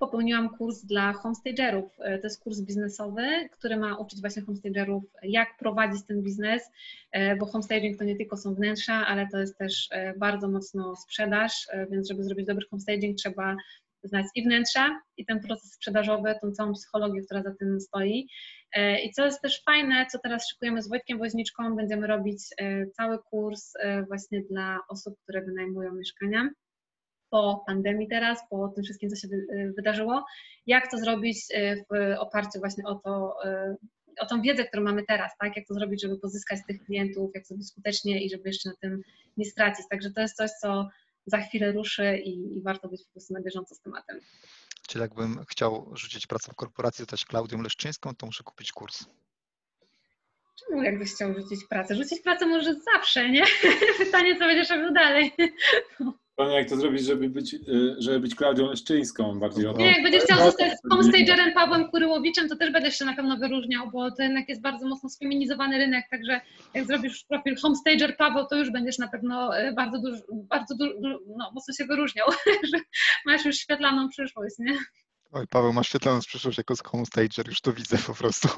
[0.00, 1.92] Popełniłam kurs dla homestagerów.
[2.00, 6.62] E, to jest kurs biznesowy, który ma uczyć właśnie homestagerów, jak prowadzić ten biznes,
[7.12, 10.96] e, bo homestaging to nie tylko są wnętrza, ale to jest też e, bardzo mocno
[10.96, 13.56] sprzedaż, więc żeby zrobić dobry homestaging trzeba
[14.02, 18.28] znać i wnętrza, i ten proces sprzedażowy, tą całą psychologię, która za tym stoi.
[19.04, 22.38] I co jest też fajne, co teraz szykujemy z Wojtkiem Woźniczką, będziemy robić
[22.96, 23.72] cały kurs
[24.08, 26.50] właśnie dla osób, które wynajmują mieszkania
[27.30, 29.28] po pandemii teraz, po tym wszystkim, co się
[29.76, 30.24] wydarzyło,
[30.66, 33.76] jak to zrobić e, w oparciu właśnie o to, e,
[34.20, 35.56] o tą wiedzę, którą mamy teraz, tak?
[35.56, 38.74] Jak to zrobić, żeby pozyskać tych klientów, jak to zrobić skutecznie i żeby jeszcze na
[38.80, 39.02] tym
[39.36, 39.86] nie stracić.
[39.90, 40.88] Także to jest coś, co
[41.26, 44.20] za chwilę ruszy i, i warto być po prostu na bieżąco z tematem.
[44.88, 49.06] Czyli jakbym chciał rzucić pracę w korporacji, zostać Klaudią Leszczyńską, to muszę kupić kurs.
[50.60, 51.94] Czemu jakbyś chciał rzucić pracę?
[51.94, 53.44] Rzucić pracę może zawsze, nie?
[53.98, 55.32] Pytanie, co będziesz robił dalej.
[56.40, 59.78] Pytanie, jak to zrobić, żeby być, y, żeby być Klaudią Leszczyńską bardziej o to.
[59.78, 63.90] Nie, jak będziesz chciał zostać homestagerem Pawłem Kuryłowiczem, to też będziesz się na pewno wyróżniał,
[63.90, 66.40] bo to jednak jest bardzo mocno sfeminizowany rynek, także
[66.74, 71.18] jak zrobisz profil homestager Paweł, to już będziesz na pewno y, bardzo dużo, bardzo dużo,
[71.36, 72.26] no, mocno się wyróżniał,
[72.74, 72.80] że
[73.26, 74.76] masz już świetlaną przyszłość, nie?
[75.32, 78.48] Oj, Paweł, masz świetlaną przyszłość jako homestager, już to widzę po prostu.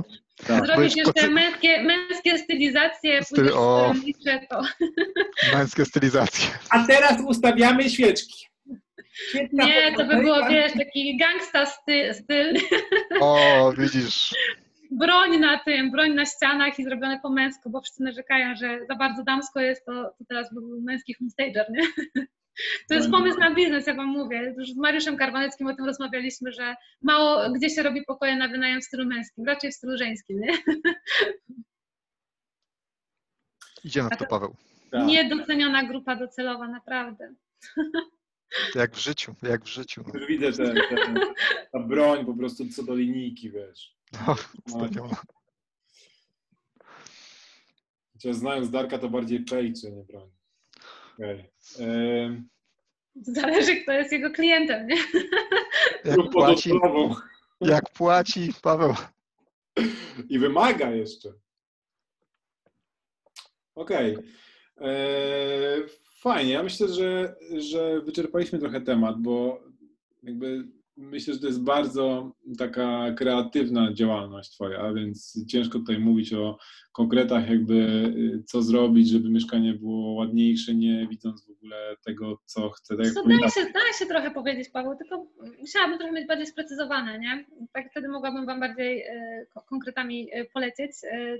[0.46, 0.66] Tak.
[0.66, 1.30] Zrobisz jeszcze kocy...
[1.30, 3.52] męskie, męskie stylizacje, Styl...
[3.54, 3.94] o...
[4.50, 4.62] to.
[5.52, 6.50] Męskie stylizacje.
[6.70, 8.46] A teraz ustawiamy świeczki.
[9.12, 12.14] Świetna Nie, to by było, wiesz, taki gangsta styl.
[12.14, 12.56] styl.
[13.20, 14.34] O, widzisz.
[14.90, 18.96] Broń na tym, broń na ścianach i zrobione po męsku, bo wszyscy narzekają, że za
[18.96, 21.82] bardzo damsko jest, to, to teraz był męski homestager, nie?
[22.88, 24.54] To jest pomysł na biznes, ja Wam mówię.
[24.58, 28.80] Już z Mariuszem Karwaneckim o tym rozmawialiśmy, że mało gdzie się robi pokoje na wynajem
[28.80, 30.58] w stylu męskim, raczej w stylu żeńskim, nie?
[33.84, 34.56] Idziemy w to, Paweł.
[34.90, 35.06] Tak.
[35.06, 37.34] Niedoceniona grupa docelowa, naprawdę.
[38.74, 40.04] Jak w życiu, jak w życiu.
[40.14, 41.18] Już widzę ten, ten,
[41.72, 43.96] ta broń po prostu co do linijki, wiesz.
[44.12, 44.36] No.
[48.12, 50.30] Chociaż znając Darka, to bardziej pejczy, nie broń.
[51.14, 52.42] Okay.
[53.14, 54.96] Zależy, kto jest jego klientem, nie?
[56.04, 56.70] Jak płaci,
[57.60, 58.94] jak płaci, Paweł.
[60.28, 61.32] I wymaga jeszcze.
[63.74, 64.16] Okej.
[64.16, 65.88] Okay.
[66.14, 66.52] Fajnie.
[66.52, 69.62] Ja myślę, że, że wyczerpaliśmy trochę temat, bo
[70.22, 70.64] jakby
[71.02, 76.58] myślę, że to jest bardzo taka kreatywna działalność Twoja, więc ciężko tutaj mówić o
[76.92, 82.70] konkretach, jakby y, co zrobić, żeby mieszkanie było ładniejsze, nie widząc w ogóle tego, co
[82.70, 82.96] chcę.
[82.96, 83.22] Tak co,
[83.60, 83.66] się,
[83.98, 85.26] się trochę powiedzieć, Paweł, tylko
[85.60, 87.44] musiałabym trochę mieć bardziej sprecyzowane, nie?
[87.72, 90.92] Tak wtedy mogłabym Wam bardziej y, konkretami y, polecieć,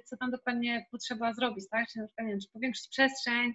[0.05, 1.89] co tam dokładnie potrzeba zrobić, tak?
[1.89, 3.55] Czy na przykład, nie wiem, czy powiększyć przestrzeń,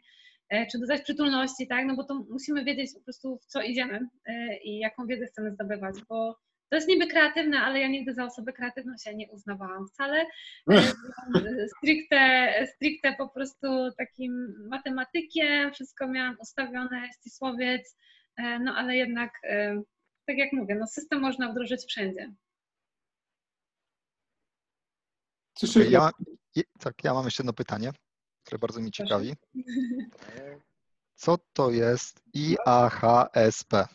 [0.71, 1.85] czy dodać przytulności, tak?
[1.85, 5.51] No bo to musimy wiedzieć po prostu w co idziemy e, i jaką wiedzę chcemy
[5.51, 6.39] zdobywać, bo
[6.69, 10.25] To jest niby kreatywne, ale ja nigdy za osobę kreatywną się nie uznawałam wcale.
[10.71, 10.81] E,
[11.77, 13.67] stricte, stricte po prostu
[13.97, 17.97] takim matematykiem, wszystko miałam ustawione, ścisłowiec,
[18.37, 19.81] e, no ale jednak, e,
[20.25, 22.33] tak jak mówię, no system można wdrożyć wszędzie.
[25.69, 26.09] Okay, ja,
[26.79, 27.91] tak, ja mam jeszcze jedno pytanie,
[28.47, 29.33] które bardzo mi ciekawi.
[31.21, 33.87] Co to jest IAHSP?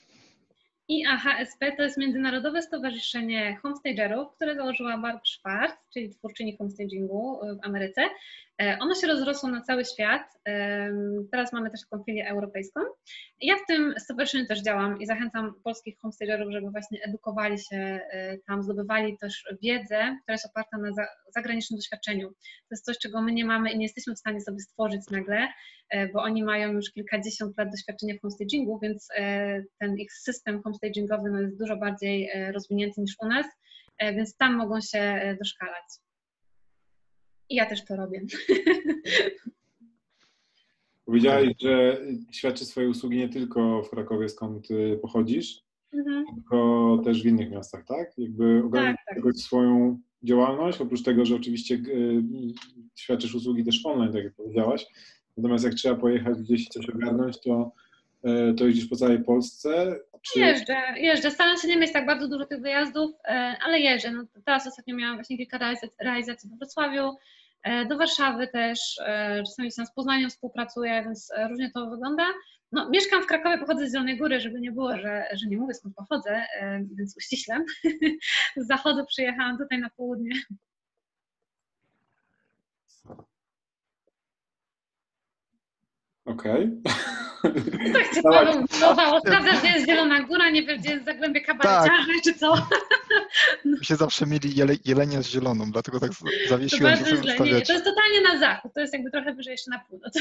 [0.88, 8.02] IAHSP to jest Międzynarodowe Stowarzyszenie Homestagerów, które założyła Barb Schwartz, czyli twórczyni homestagingu w Ameryce.
[8.60, 10.22] E, ono się rozrosło na cały świat.
[11.32, 12.80] Teraz mamy też taką filię europejską.
[13.40, 18.38] Ja w tym stowarzyszeniu też działam i zachęcam polskich homestagerów, żeby właśnie edukowali się e,
[18.46, 20.90] tam, zdobywali też wiedzę, która jest oparta na
[21.34, 22.28] zagranicznym doświadczeniu.
[22.28, 25.48] To jest coś, czego my nie mamy i nie jesteśmy w stanie sobie stworzyć nagle,
[25.90, 29.08] e, bo oni mają już kilkadziesiąt lat doświadczenia w homestagingu, więc
[29.78, 33.46] ten ich system homestagingowy no, jest dużo bardziej rozwinięty niż u nas,
[34.00, 35.84] więc tam mogą się doszkalać.
[37.48, 38.20] I ja też to robię.
[41.04, 45.62] Powiedziałaś, że świadczy swoje usługi nie tylko w Krakowie, skąd y, pochodzisz,
[45.92, 46.24] mhm.
[46.34, 48.18] tylko też w innych miastach, tak?
[48.18, 49.36] Jakby ogarniasz tak, tak.
[49.36, 52.22] swoją działalność, oprócz tego, że oczywiście y,
[52.94, 54.86] świadczysz usługi też online, tak jak powiedziałaś.
[55.36, 57.72] Natomiast jak trzeba pojechać gdzieś i coś ogarnąć, to,
[58.58, 59.96] to jeździsz po całej Polsce?
[60.22, 60.40] Czy...
[60.40, 61.30] Jeżdżę, jeżdżę.
[61.30, 63.10] Staram się nie mieć tak bardzo dużo tych wyjazdów,
[63.64, 64.10] ale jeżdżę.
[64.10, 65.58] No, teraz ostatnio miałam właśnie kilka
[65.98, 67.16] realizacji w Wrocławiu,
[67.62, 72.24] E, do Warszawy też, e, czasami się z Poznaniem współpracuję, więc e, różnie to wygląda.
[72.72, 75.74] No, mieszkam w Krakowie, pochodzę z Zielonej Góry, żeby nie było, że, że nie mówię
[75.74, 76.46] skąd pochodzę,
[76.96, 77.64] więc uściślam.
[78.56, 80.32] z zachodu przyjechałam tutaj na południe.
[86.24, 86.80] Okej.
[86.82, 86.92] Okay.
[87.92, 89.20] Tak cię Paweł budowało.
[89.20, 92.22] Sprawdzasz, gdzie jest Zielona Góra, nie wiem, gdzie jest Zagłębie Kabareciarzy, tak.
[92.24, 92.54] czy co?
[93.64, 96.10] My się zawsze mieli jele, jelenie z zieloną, dlatego tak
[96.48, 97.38] zawiesiłem, to, źle.
[97.38, 100.18] Nie, to jest totalnie na zachód, to jest jakby trochę wyżej jeszcze na północ.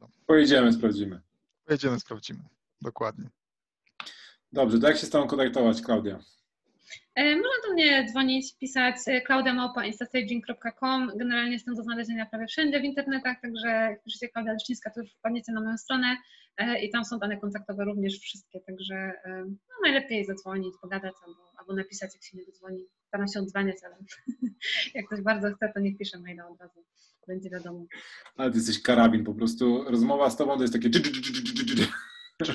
[0.00, 0.08] No.
[0.26, 1.20] Pojedziemy, sprawdzimy.
[1.64, 2.40] Pojedziemy, sprawdzimy.
[2.82, 3.28] Dokładnie.
[4.52, 6.18] Dobrze, to jak się z Tobą kontaktować, Klaudia?
[7.14, 11.12] E, można do mnie dzwonić, pisać e, claudiamałpa.instastaging.com.
[11.16, 15.12] Generalnie jestem do znalezienia prawie wszędzie w internetach, także jak piszecie Klaudia Leszczyńska, to już
[15.12, 16.16] wpadniecie na moją stronę
[16.56, 19.12] e, i tam są dane kontaktowe również wszystkie, także
[19.46, 22.86] no, najlepiej zadzwonić, pogadać albo, albo napisać, jak się nie dodzwoni.
[23.08, 23.96] Staram się odzwaniać, ale
[24.94, 26.84] jak ktoś bardzo chce, to niech pisze maila od razu,
[27.28, 27.86] będzie wiadomo.
[28.36, 30.90] Ale ty jesteś karabin, po prostu rozmowa z tobą to jest takie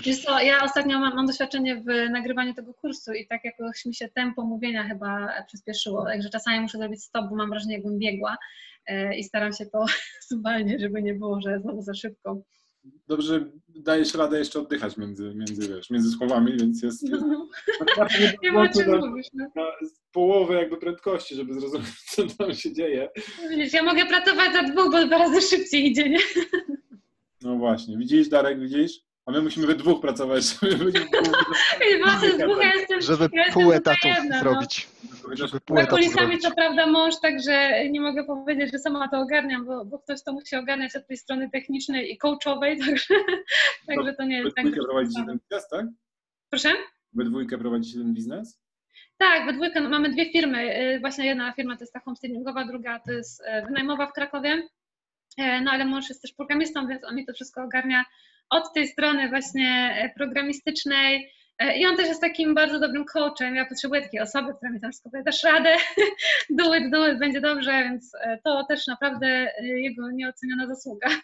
[0.05, 3.95] Wiesz co, ja ostatnio mam, mam, doświadczenie w nagrywaniu tego kursu i tak jakoś mi
[3.95, 8.37] się tempo mówienia chyba przyspieszyło, także czasami muszę zrobić stop, bo mam wrażenie, jakbym biegła
[8.85, 9.85] e, i staram się to
[10.31, 12.41] zwalniać, żeby nie było, że znowu za szybko.
[13.07, 17.03] Dobrze, dajesz radę jeszcze oddychać między, między, wiesz, między słowami, więc jest...
[17.09, 17.47] No.
[18.19, 19.27] jest nie ma czym mówisz.
[19.33, 19.71] No.
[20.11, 23.09] połowę jakby prędkości, żeby zrozumieć, co tam się dzieje.
[23.49, 26.19] Widzisz, ja mogę pracować za dwóch, bo dwa razy szybciej idzie, nie?
[27.41, 27.97] No właśnie.
[27.97, 29.06] Widzisz, Darek, widzisz?
[29.27, 30.91] A my musimy we dwóch pracować, żeby
[32.45, 34.39] dwóch, ja jestem, żeby ja pół etatu no.
[34.39, 34.87] zrobić.
[35.27, 35.35] No.
[35.35, 39.65] Żeby pół etatu kulisami co prawda mąż, także nie mogę powiedzieć, że sama to ogarniam,
[39.65, 43.13] bo, bo ktoś to musi ogarniać od tej strony technicznej i coachowej, także,
[43.87, 44.65] także to nie jest tak.
[44.65, 45.85] We dwójkę prowadzicie ten biznes, tak?
[46.49, 46.69] Proszę?
[47.13, 48.59] We dwójkę prowadzicie ten biznes?
[49.17, 50.79] Tak, we dwójkę no, mamy dwie firmy.
[50.95, 54.67] Y, właśnie jedna firma to jest ta homestayingowa, druga to jest y, wynajmowa w Krakowie.
[55.37, 58.05] E, no ale mąż jest też programistą, więc on mi to wszystko ogarnia
[58.49, 61.31] od tej strony właśnie e, programistycznej.
[61.59, 63.55] E, I on też jest takim bardzo dobrym coachem.
[63.55, 65.75] Ja potrzebuję takiej osoby, która mi tam powie, dasz radę,
[66.49, 71.09] do it, do it, będzie dobrze, więc e, to też naprawdę jego nieoceniona zasługa.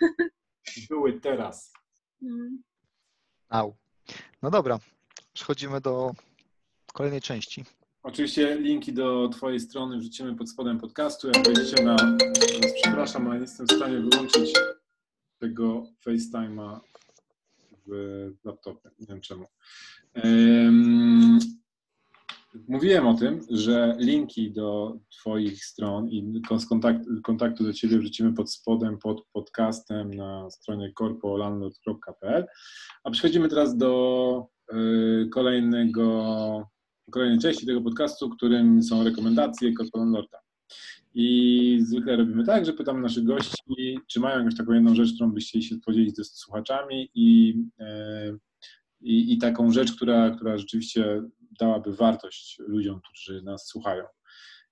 [0.89, 1.73] Do it teraz.
[2.21, 2.63] Mm.
[3.49, 3.75] Au.
[4.41, 4.79] No dobra,
[5.33, 6.11] przechodzimy do
[6.93, 7.65] kolejnej części.
[8.03, 11.27] Oczywiście linki do Twojej strony wrzucimy pod spodem podcastu.
[11.27, 11.95] Jak wejdziecie na.
[12.83, 14.53] Przepraszam, ale nie jestem w stanie wyłączyć
[15.39, 16.79] tego FaceTime'a
[17.87, 18.89] w laptopie.
[18.99, 19.45] Nie wiem czemu.
[22.67, 26.41] Mówiłem o tym, że linki do Twoich stron i
[27.23, 32.45] kontaktu, do Ciebie wrzucimy pod spodem, pod podcastem na stronie corpolandlord.pl.
[33.03, 36.67] A przechodzimy teraz do y, kolejnego,
[37.11, 40.39] kolejnej części tego podcastu, którym są rekomendacje Corpo Landlorda.
[41.13, 45.31] I zwykle robimy tak, że pytamy naszych gości, czy mają jakąś taką jedną rzecz, którą
[45.31, 48.37] byście chcieli się podzielić ze słuchaczami i, e,
[49.01, 51.23] i, i, taką rzecz, która, która rzeczywiście
[51.59, 54.03] dałaby wartość ludziom, którzy nas słuchają.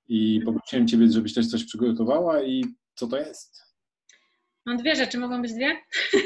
[0.07, 2.63] I poprosiłem Ciebie, żebyś też coś przygotowała i
[2.95, 3.61] co to jest?
[4.65, 5.77] Mam dwie rzeczy, mogą być dwie?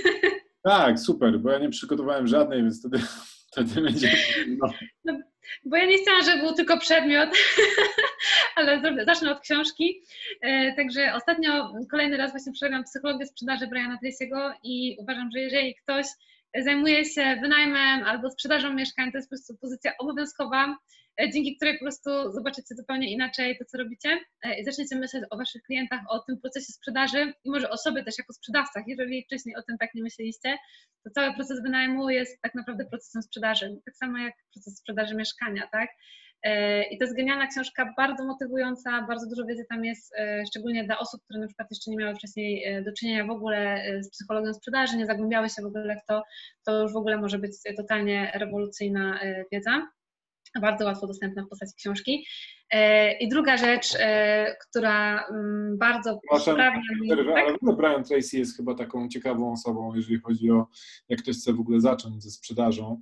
[0.64, 3.00] Tak, super, bo ja nie przygotowałem żadnej, więc wtedy
[3.56, 4.18] Wtedy będzie.
[4.48, 4.74] No.
[5.06, 5.20] No,
[5.66, 7.30] bo ja nie chciałam, żeby był tylko przedmiot,
[8.56, 10.02] ale zacznę od książki.
[10.42, 15.76] E, także ostatnio kolejny raz właśnie przerobiłam psychologię sprzedaży Briana Tracy'ego i uważam, że jeżeli
[15.76, 16.06] ktoś
[16.64, 20.78] zajmuje się wynajmem albo sprzedażą mieszkań, to jest po prostu pozycja obowiązkowa,
[21.22, 25.24] e, dzięki której po prostu zobaczycie zupełnie inaczej to, co robicie e, i zaczniecie myśleć
[25.30, 28.84] o waszych klientach, o tym procesie sprzedaży i może o sobie też jako sprzedawcach.
[28.88, 30.58] Jeżeli wcześniej o tym tak nie myśleliście,
[31.04, 35.68] to cały proces wynajmu jest tak naprawdę procesem sprzedaży, tak samo jak proces sprzedaży mieszkania,
[35.72, 35.90] tak?
[36.46, 40.84] E, I to jest genialna książka, bardzo motywująca, bardzo dużo wiedzy tam jest, e, szczególnie
[40.84, 44.10] dla osób, które na przykład jeszcze nie miały wcześniej e, do czynienia w ogóle z
[44.10, 46.24] psychologią sprzedaży, nie zagłębiały się w ogóle w to,
[46.66, 49.20] to już w ogóle może być totalnie rewolucyjna
[49.52, 49.88] wiedza,
[50.62, 52.26] bardzo łatwo dostępna w postaci książki.
[53.20, 53.88] I druga rzecz,
[54.70, 57.10] która mm, bardzo sprawia mi...
[57.10, 57.76] Tak?
[57.78, 60.68] Brian Tracy jest chyba taką ciekawą osobą, jeżeli chodzi o
[61.10, 63.02] jak ktoś chce w ogóle zacząć ze sprzedażą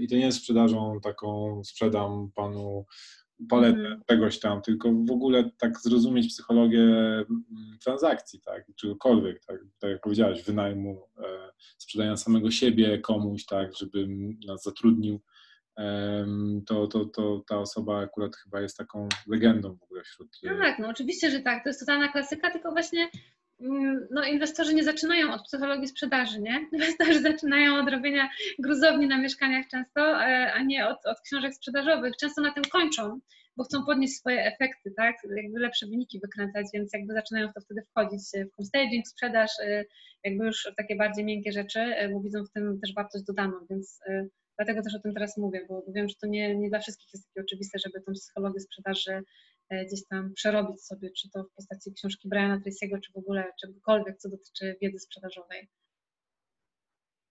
[0.00, 2.86] I to nie jest sprzedażą taką, sprzedam panu
[3.48, 4.02] paletę mm.
[4.06, 7.44] czegoś tam, tylko w ogóle tak zrozumieć psychologię mm,
[7.84, 14.08] transakcji, tak, czegokolwiek, tak, tak jak powiedziałeś, wynajmu, e, sprzedania samego siebie komuś, tak, żeby
[14.46, 15.20] nas zatrudnił,
[16.66, 20.28] to, to, to ta osoba akurat chyba jest taką legendą w ogóle wśród...
[20.44, 23.08] E, tak, no oczywiście, że tak, to jest totalna klasyka, tylko właśnie
[24.10, 26.66] no, inwestorzy nie zaczynają od psychologii sprzedaży, nie?
[26.72, 28.28] Inwestorzy zaczynają od robienia
[28.58, 32.16] gruzowni na mieszkaniach często, e, a nie od, od książek sprzedażowych.
[32.20, 33.20] Często na tym kończą,
[33.56, 35.16] bo chcą podnieść swoje efekty, tak?
[35.36, 39.84] Jakby lepsze wyniki wykręcać, więc jakby zaczynają w to wtedy wchodzić w homestaging, sprzedaż, e,
[40.24, 44.00] jakby już takie bardziej miękkie rzeczy, e, bo widzą w tym też wartość dodaną, więc
[44.56, 47.28] dlatego też o tym teraz mówię, bo wiem, że to nie, nie dla wszystkich jest
[47.28, 49.22] takie oczywiste, żeby tą psychologię sprzedaży E,
[49.70, 54.18] gdzieś tam przerobić sobie, czy to w postaci książki Briana Tracy'ego, czy w ogóle czegokolwiek,
[54.18, 55.68] co dotyczy wiedzy sprzedażowej.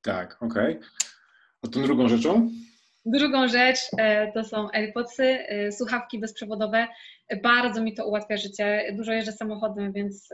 [0.01, 0.77] Tak, okej.
[0.77, 0.89] Okay.
[1.61, 2.51] A tą drugą rzeczą?
[3.05, 6.88] Drugą rzecz e, to są AirPodsy, e, słuchawki bezprzewodowe.
[7.43, 8.93] Bardzo mi to ułatwia życie.
[8.97, 10.29] Dużo jeżdżę samochodem, więc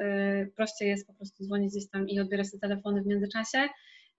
[0.55, 3.69] prościej jest po prostu dzwonić gdzieś tam i odbierać te telefony w międzyczasie.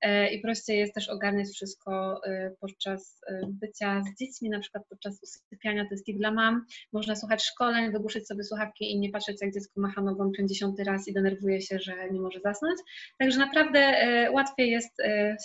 [0.03, 4.85] E, i prościej jest też ogarniać wszystko e, podczas e, bycia z dziećmi, na przykład
[4.89, 6.65] podczas usypiania, to jest tip dla mam.
[6.93, 11.09] Można słuchać szkoleń, wygłuszyć sobie słuchawki i nie patrzeć, jak dziecko macha nogą 50 raz
[11.09, 12.81] i denerwuje się, że nie może zasnąć.
[13.19, 13.97] Także naprawdę
[14.33, 14.97] łatwiej jest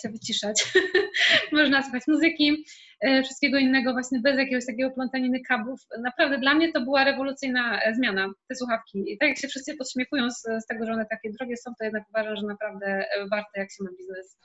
[0.02, 0.72] się wyciszać.
[1.52, 2.64] Można słuchać muzyki,
[3.24, 5.80] wszystkiego innego właśnie bez jakiegoś takiego plątaniny kablów.
[6.02, 9.12] Naprawdę dla mnie to była rewolucyjna zmiana, te słuchawki.
[9.12, 11.84] I tak jak się wszyscy podśmiechują z, z tego, że one takie drogie są, to
[11.84, 14.38] jednak uważam, że naprawdę warte, jak się ma biznes.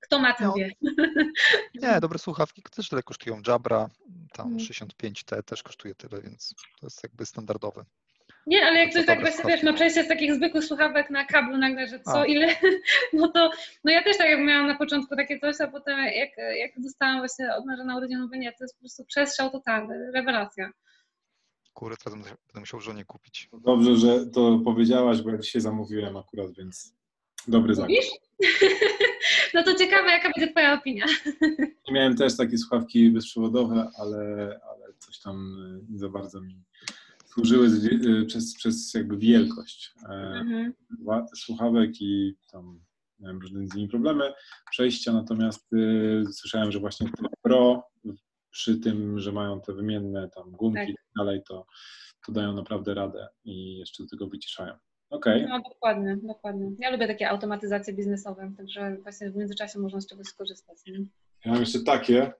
[0.00, 0.70] Kto ma, ten no, wie.
[1.82, 3.40] Nie, dobre słuchawki też tyle kosztują.
[3.46, 3.90] Jabra,
[4.32, 5.42] tam 65T mm.
[5.42, 7.84] też kosztuje tyle, więc to jest jakby standardowe.
[8.46, 11.58] Nie, ale jak ktoś tak właśnie wiesz, ma przejście z takich zwykłych słuchawek na kablu
[11.58, 12.26] nagle, że co, a.
[12.26, 12.54] ile,
[13.12, 13.50] no to,
[13.84, 17.18] no ja też tak jak miałam na początku takie coś, a potem jak, jak dostałam
[17.18, 20.70] właśnie od na urodzin, mówię, nie, to jest po prostu przestrzał totalny, rewelacja.
[21.72, 23.48] Kurde, teraz będę musiał żonie kupić.
[23.52, 26.94] Dobrze, że to powiedziałaś, bo ja dzisiaj zamówiłem akurat, więc
[27.48, 27.96] dobry zakup.
[29.54, 31.06] No to ciekawe, jaka będzie Twoja opinia.
[31.92, 34.20] Miałem też takie słuchawki bezprzewodowe, ale,
[34.70, 35.56] ale coś tam
[35.90, 36.62] nie za bardzo mi
[37.32, 40.72] służyły y, przez, przez jakby wielkość e, mhm.
[41.36, 42.80] słuchawek i tam
[43.20, 44.32] miałem różne z nimi problemy
[44.70, 47.90] przejścia, natomiast y, słyszałem, że właśnie te Pro
[48.50, 50.88] przy tym, że mają te wymienne tam gumki tak.
[50.88, 51.66] i tak dalej, to,
[52.26, 54.74] to dają naprawdę radę i jeszcze do tego wyciszają.
[55.10, 55.46] Okay.
[55.48, 56.70] No dokładnie, dokładnie.
[56.78, 60.78] Ja lubię takie automatyzacje biznesowe, także właśnie w międzyczasie można z czegoś skorzystać.
[60.86, 60.98] Nie?
[61.44, 62.32] Ja mam jeszcze takie,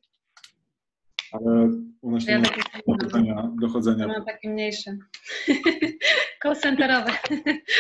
[1.33, 1.71] ale
[2.01, 2.49] u nas nie ma
[2.87, 3.51] dochodzenia.
[3.61, 4.07] dochodzenia.
[4.07, 4.99] Ja mam takie mniejsze.
[6.43, 7.13] Call centerowe.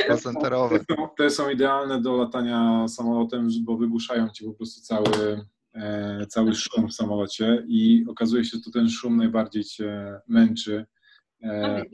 [0.07, 0.78] Call centerowe.
[0.78, 5.44] Te są, te są idealne do latania samolotem, bo wygłuszają ci po prostu cały,
[5.74, 10.86] e, cały szum w samolocie i okazuje się, że to ten szum najbardziej cię męczy.
[11.42, 11.84] E,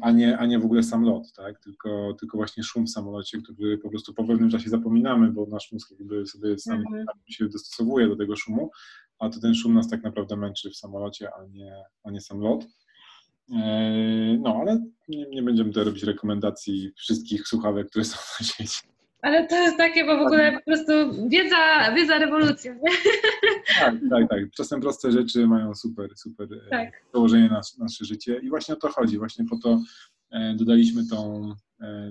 [0.00, 1.60] a nie, a nie w ogóle sam lot, tak?
[1.60, 5.72] tylko, tylko właśnie szum w samolocie, który po prostu po pewnym czasie zapominamy, bo nasz
[5.72, 7.06] mózg jakby sobie sam mhm.
[7.28, 8.70] się dostosowuje do tego szumu,
[9.20, 12.40] a to ten szum nas tak naprawdę męczy w samolocie, a nie, a nie sam
[12.40, 12.64] lot.
[13.52, 18.80] E, no, ale nie, nie będziemy tutaj robić rekomendacji wszystkich słuchawek, które są na sieci.
[19.22, 20.92] Ale to jest takie, bo w ogóle po prostu
[21.28, 22.74] wiedza, wiedza rewolucja.
[22.74, 22.90] Nie?
[23.78, 24.40] Tak, tak, tak.
[24.56, 27.04] Czasem proste rzeczy mają super, super e, tak.
[27.08, 29.18] przełożenie na nasze życie i właśnie o to chodzi.
[29.18, 29.80] Właśnie po to
[30.30, 31.50] e, dodaliśmy tą,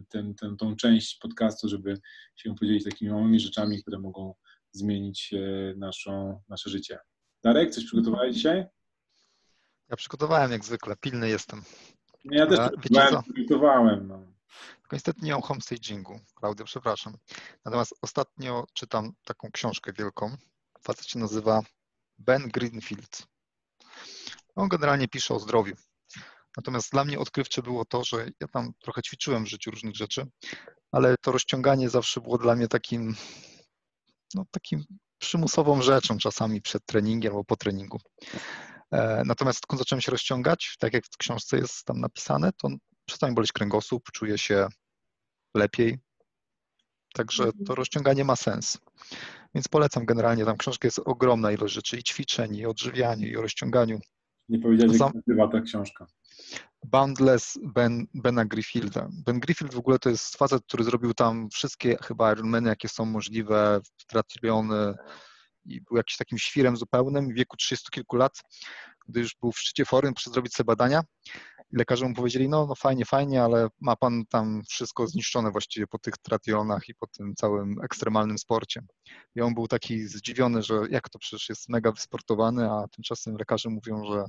[0.10, 1.97] ten, ten, tą część podcastu, żeby
[2.36, 4.34] się podzielić takimi małymi rzeczami, które mogą
[4.72, 5.34] zmienić
[5.78, 6.99] naszą, nasze życie.
[7.43, 8.65] Darek, coś przygotowałeś dzisiaj?
[9.89, 11.61] Ja przygotowałem jak zwykle, pilny jestem.
[12.24, 13.24] Ja też przygotowałem.
[13.24, 14.20] przygotowałem no.
[14.82, 17.17] Tylko niestety nie o homestagingu, Klaudia, przepraszam.
[17.65, 20.38] Natomiast ostatnio czytam taką książkę wielką,
[20.82, 21.61] Facet się nazywa
[22.17, 23.28] Ben Greenfield.
[24.55, 25.76] On generalnie pisze o zdrowiu.
[26.57, 30.28] Natomiast dla mnie odkrywcze było to, że ja tam trochę ćwiczyłem w życiu różnych rzeczy,
[30.91, 33.15] ale to rozciąganie zawsze było dla mnie takim,
[34.36, 34.84] no, takim
[35.17, 37.99] przymusową rzeczą czasami przed treningiem albo po treningu.
[38.91, 42.69] E, natomiast kiedy zacząłem się rozciągać, tak jak w książce jest tam napisane, to
[43.05, 44.67] przestał mi boleć kręgosłup, czuję się
[45.55, 45.97] lepiej.
[47.13, 47.65] Także Mhm.
[47.65, 48.77] to rozciąganie ma sens.
[49.55, 53.41] Więc polecam generalnie, tam książka jest ogromna ilość rzeczy i ćwiczeń, i odżywianiu, i o
[53.41, 53.99] rozciąganiu.
[54.49, 56.07] Nie powiedziałeś, jak Zam- się nazywa ta książka.
[56.92, 59.08] Boundless ben, Bena Griffielda.
[59.12, 63.06] Ben Griffield w ogóle to jest facet, który zrobił tam wszystkie chyba Ironmany, jakie są
[63.06, 64.94] możliwe, triatlony
[65.66, 68.42] i był jakimś takim świrem zupełnym w wieku 30 kilku lat,
[69.08, 71.04] gdy już był w szczycie formy, poszedł zrobić sobie badania
[71.72, 75.88] i lekarze mu powiedzieli, no, no fajnie, fajnie, ale ma pan tam wszystko zniszczone właściwie
[75.88, 78.82] po tych triatlonach i po tym całym ekstremalnym sporcie.
[79.36, 83.70] I on był taki zdziwiony, że jak to przecież jest mega wysportowany, a tymczasem lekarze
[83.70, 84.24] mówią, że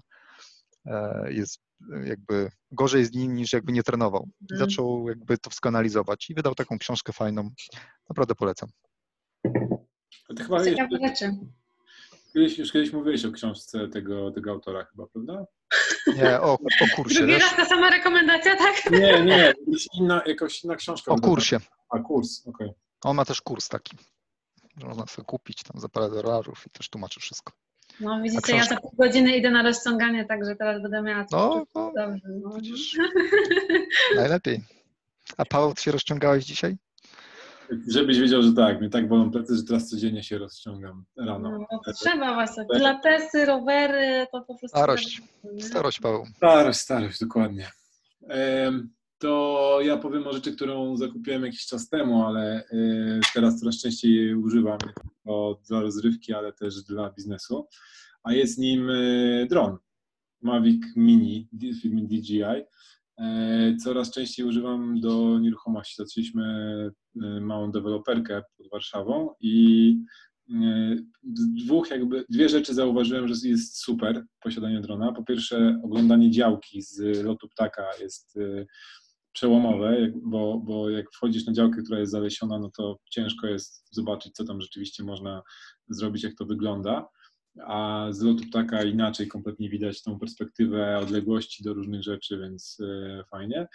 [1.29, 1.61] jest
[2.05, 4.29] jakby gorzej z nim niż jakby nie trenował.
[4.41, 4.71] I Mhm.
[4.71, 7.51] zaczął jakby to wszystko analizować i wydał taką książkę fajną.
[8.09, 8.69] Naprawdę polecam.
[10.37, 11.37] Ty chyba Ciekawe rzeczy.
[12.35, 15.45] kiedyś, już kiedyś mówiłeś o książce tego, tego autora chyba, prawda?
[16.17, 18.91] Nie, o, o kursie, Drugi raz ta sama rekomendacja, tak?
[18.91, 21.13] Nie, nie, jakaś inna, jakaś inna książka.
[21.13, 21.59] O kursie.
[21.91, 22.71] A, kurs, okej.
[23.05, 23.97] On ma też kurs taki,
[24.77, 27.53] można sobie kupić tam za parę dolarów i też tłumaczy wszystko.
[28.01, 28.75] No widzicie, A ja książka?
[28.75, 32.29] za pół godziny idę na rozciąganie, także teraz będę miała No, no dobrze.
[32.43, 32.55] No.
[32.57, 32.99] widzisz,
[34.17, 34.61] najlepiej.
[35.37, 36.77] A Paweł, ty się rozciągałeś dzisiaj?
[37.89, 41.59] Żebyś wiedział, że tak, mnie tak bolą plecy, że teraz codziennie się rozciągam rano.
[41.59, 42.65] No, to trzeba właśnie.
[42.75, 44.69] Pilatesy, rowery, to po prostu...
[44.69, 45.23] Starość.
[45.53, 45.63] Nie?
[45.63, 46.27] Starość, Paweł.
[46.37, 47.71] Starość, starość, dokładnie.
[48.29, 48.91] Em,
[49.21, 54.35] To ja powiem o rzeczy, którą zakupiłem jakiś czas temu, ale y, teraz coraz częściej
[54.35, 57.69] używam tylko dla rozrywki, ale też dla biznesu.
[58.23, 59.77] A jest nim y, dron
[60.43, 61.49] Mavic Mini
[61.83, 62.43] firmy DJI.
[63.19, 65.95] E, Coraz częściej używam do nieruchomości.
[65.97, 66.45] Zaczęliśmy
[67.17, 69.97] y, małą deweloperkę pod Warszawą i
[71.65, 75.13] dwóch jakby, dwie rzeczy zauważyłem, że jest super posiadanie drona.
[75.13, 78.39] Po pierwsze oglądanie działki z lotu ptaka jest
[79.33, 84.35] przełomowe, bo, bo jak wchodzisz na działkę, która jest zalesiona, no to ciężko jest zobaczyć,
[84.35, 85.43] co tam rzeczywiście można
[85.89, 87.09] zrobić, jak to wygląda.
[87.67, 93.25] A z lotu ptaka inaczej kompletnie widać tą perspektywę odległości do różnych rzeczy, więc y,
[93.31, 93.67] fajnie.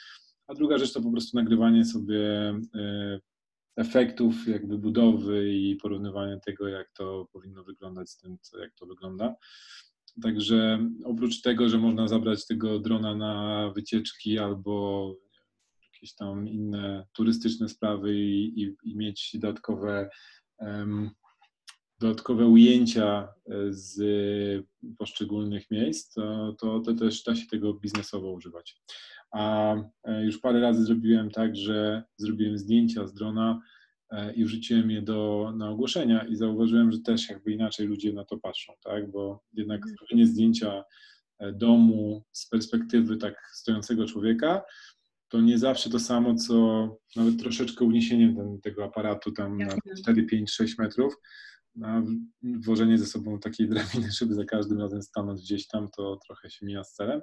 [0.47, 3.20] A druga rzecz to po prostu nagrywanie sobie y,
[3.78, 9.36] efektów jakby budowy i porównywanie tego, jak to powinno wyglądać z tym, jak to wygląda.
[10.22, 15.16] Także oprócz tego, że można zabrać tego drona na wycieczki albo
[16.06, 20.10] jakieś tam inne turystyczne sprawy i, i, i mieć dodatkowe,
[20.60, 21.10] em,
[21.99, 24.66] dodatkowe ujęcia e, z
[24.97, 28.82] poszczególnych miejsc, to, to, to też da się tego biznesowo używać.
[29.32, 33.62] A e, już parę razy zrobiłem tak, że zrobiłem zdjęcia z drona
[34.12, 38.26] e, i wrzuciłem je do, na ogłoszenia i zauważyłem, że też jakby inaczej ludzie na
[38.26, 39.12] to patrzą, tak?
[39.12, 39.95] Bo jednak Mhm.
[39.97, 40.84] zrobienie zdjęcia
[41.53, 44.62] domu z perspektywy tak stojącego człowieka,
[45.30, 46.55] to nie zawsze to samo, co
[47.15, 49.95] nawet troszeczkę uniesieniem ten, tego aparatu tam na Jasne.
[50.01, 51.15] 4, 5, 6 metrów,
[51.84, 56.19] a w- włożenie ze sobą takiej drabiny, żeby za każdym razem stanąć gdzieś tam, to
[56.28, 57.21] trochę się mija z celem.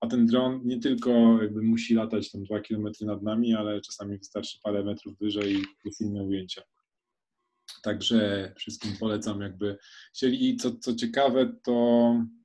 [0.00, 4.18] A ten dron nie tylko jakby musi latać tam 2 km nad nami, ale czasami
[4.18, 6.62] wystarczy parę metrów wyżej i jest inne ujęcie.
[7.82, 9.78] Także wszystkim polecam jakby
[10.14, 10.48] chcieli.
[10.48, 11.72] I co, co ciekawe, to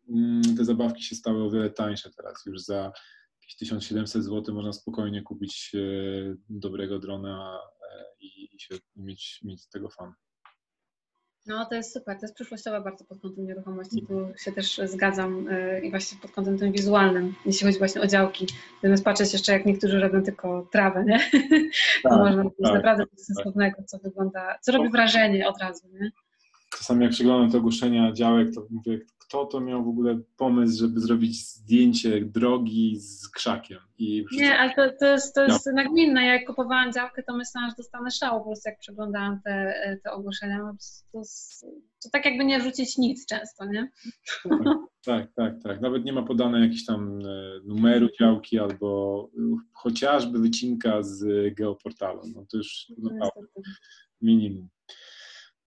[0.10, 2.46] mm, te zabawki się stały o wiele tańsze teraz.
[2.46, 2.92] Już za
[3.52, 5.80] jakieś 1700 zł można spokojnie kupić e,
[6.50, 7.60] dobrego drona
[7.92, 10.14] e, i, i się, mieć, mieć z tego fan.
[11.46, 15.48] No to jest super, to jest przyszłościowe bardzo pod kątem nieruchomości, tu się też zgadzam
[15.48, 18.48] y, i właśnie pod kątem tym wizualnym, jeśli chodzi właśnie o działki,
[18.84, 21.20] zamiast patrzeć jeszcze jak niektórzy robią tylko trawę, nie?
[22.04, 25.88] To Tak, można coś tak, naprawdę coś sensownego, co wygląda, co robi wrażenie od razu,
[25.94, 26.12] nie?
[26.78, 29.00] Czasami jak przeglądam te ogłoszenia działek, to mówię,
[29.32, 33.80] kto to miał w ogóle pomysł, żeby zrobić zdjęcie drogi z krzakiem.
[33.98, 36.26] I Nie, ale to, to jest, to jest nagminne.
[36.26, 39.74] Ja jak kupowałam działkę, to myślałam, że dostanę szału po prostu jak przeglądałam te,
[40.04, 40.58] te ogłoszenia.
[40.58, 40.74] No,
[41.12, 41.66] To, jest-
[42.04, 43.90] to tak jakby nie wrzucić nic często, nie?
[45.06, 45.82] Tak, tak, tak.
[45.82, 49.42] Nawet nie ma podane jakiś tam e, numeru działki albo e,
[49.74, 52.22] chociażby wycinka z geoportalu.
[52.36, 53.48] No to już Niestety.
[54.22, 54.70] minimum.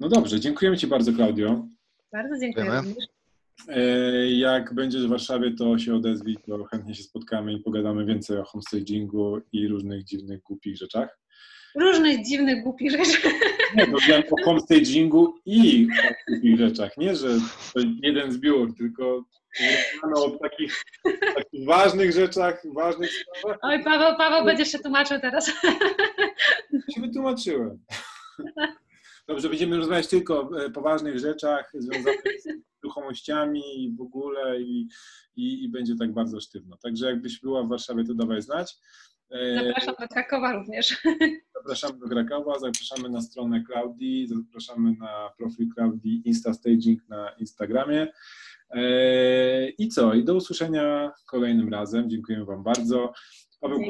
[0.01, 1.69] No dobrze, dziękujemy Ci bardzo, Klaudio.
[2.13, 2.83] Bardzo dziękuję.
[3.69, 8.39] E, Jak będziesz w Warszawie, to się odezwij, to chętnie się spotkamy i pogadamy więcej
[8.39, 11.19] o homestagingu i różnych dziwnych, głupich rzeczach.
[11.81, 13.19] Różnych dziwnych, głupich rzeczy.
[13.77, 15.89] Nie, mówiłem o homestagingu i
[16.29, 16.97] o takich rzeczach.
[16.97, 17.29] Nie, że
[17.75, 19.25] to jeden zbiór, tylko
[20.17, 20.83] o takich,
[21.37, 23.59] takich ważnych rzeczach, ważnych sprawach.
[23.63, 25.47] Oj, Paweł, Paweł będziesz się tłumaczył teraz.
[26.95, 27.79] się wytłumaczyłem.
[29.29, 32.49] Dobrze, będziemy rozmawiać tylko o e, poważnych rzeczach związanych z
[32.85, 34.89] ruchomościami i w ogóle i,
[35.37, 36.77] i, i będzie tak bardzo sztywno.
[36.77, 38.77] Także jakbyś była w Warszawie, to dawaj znać.
[39.31, 41.03] E, Zapraszam do Krakowa również.
[41.57, 48.13] Zapraszamy do Krakowa, zapraszamy na stronę Claudii, zapraszamy na profil Claudii Insta Staging na Instagramie.
[48.71, 50.15] E, I co?
[50.15, 52.11] I do usłyszenia kolejnym razem.
[52.11, 53.13] Dziękujemy Wam bardzo.
[53.61, 53.81] Paweł.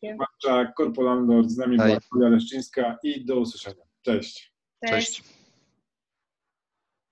[0.00, 1.86] Korpolczak, Korpolandor, z nami Hej.
[1.86, 3.84] była Julia Leszczyńska i do usłyszenia.
[4.02, 4.57] Cześć.
[4.80, 5.22] Cześć.
[5.22, 5.37] Cześć.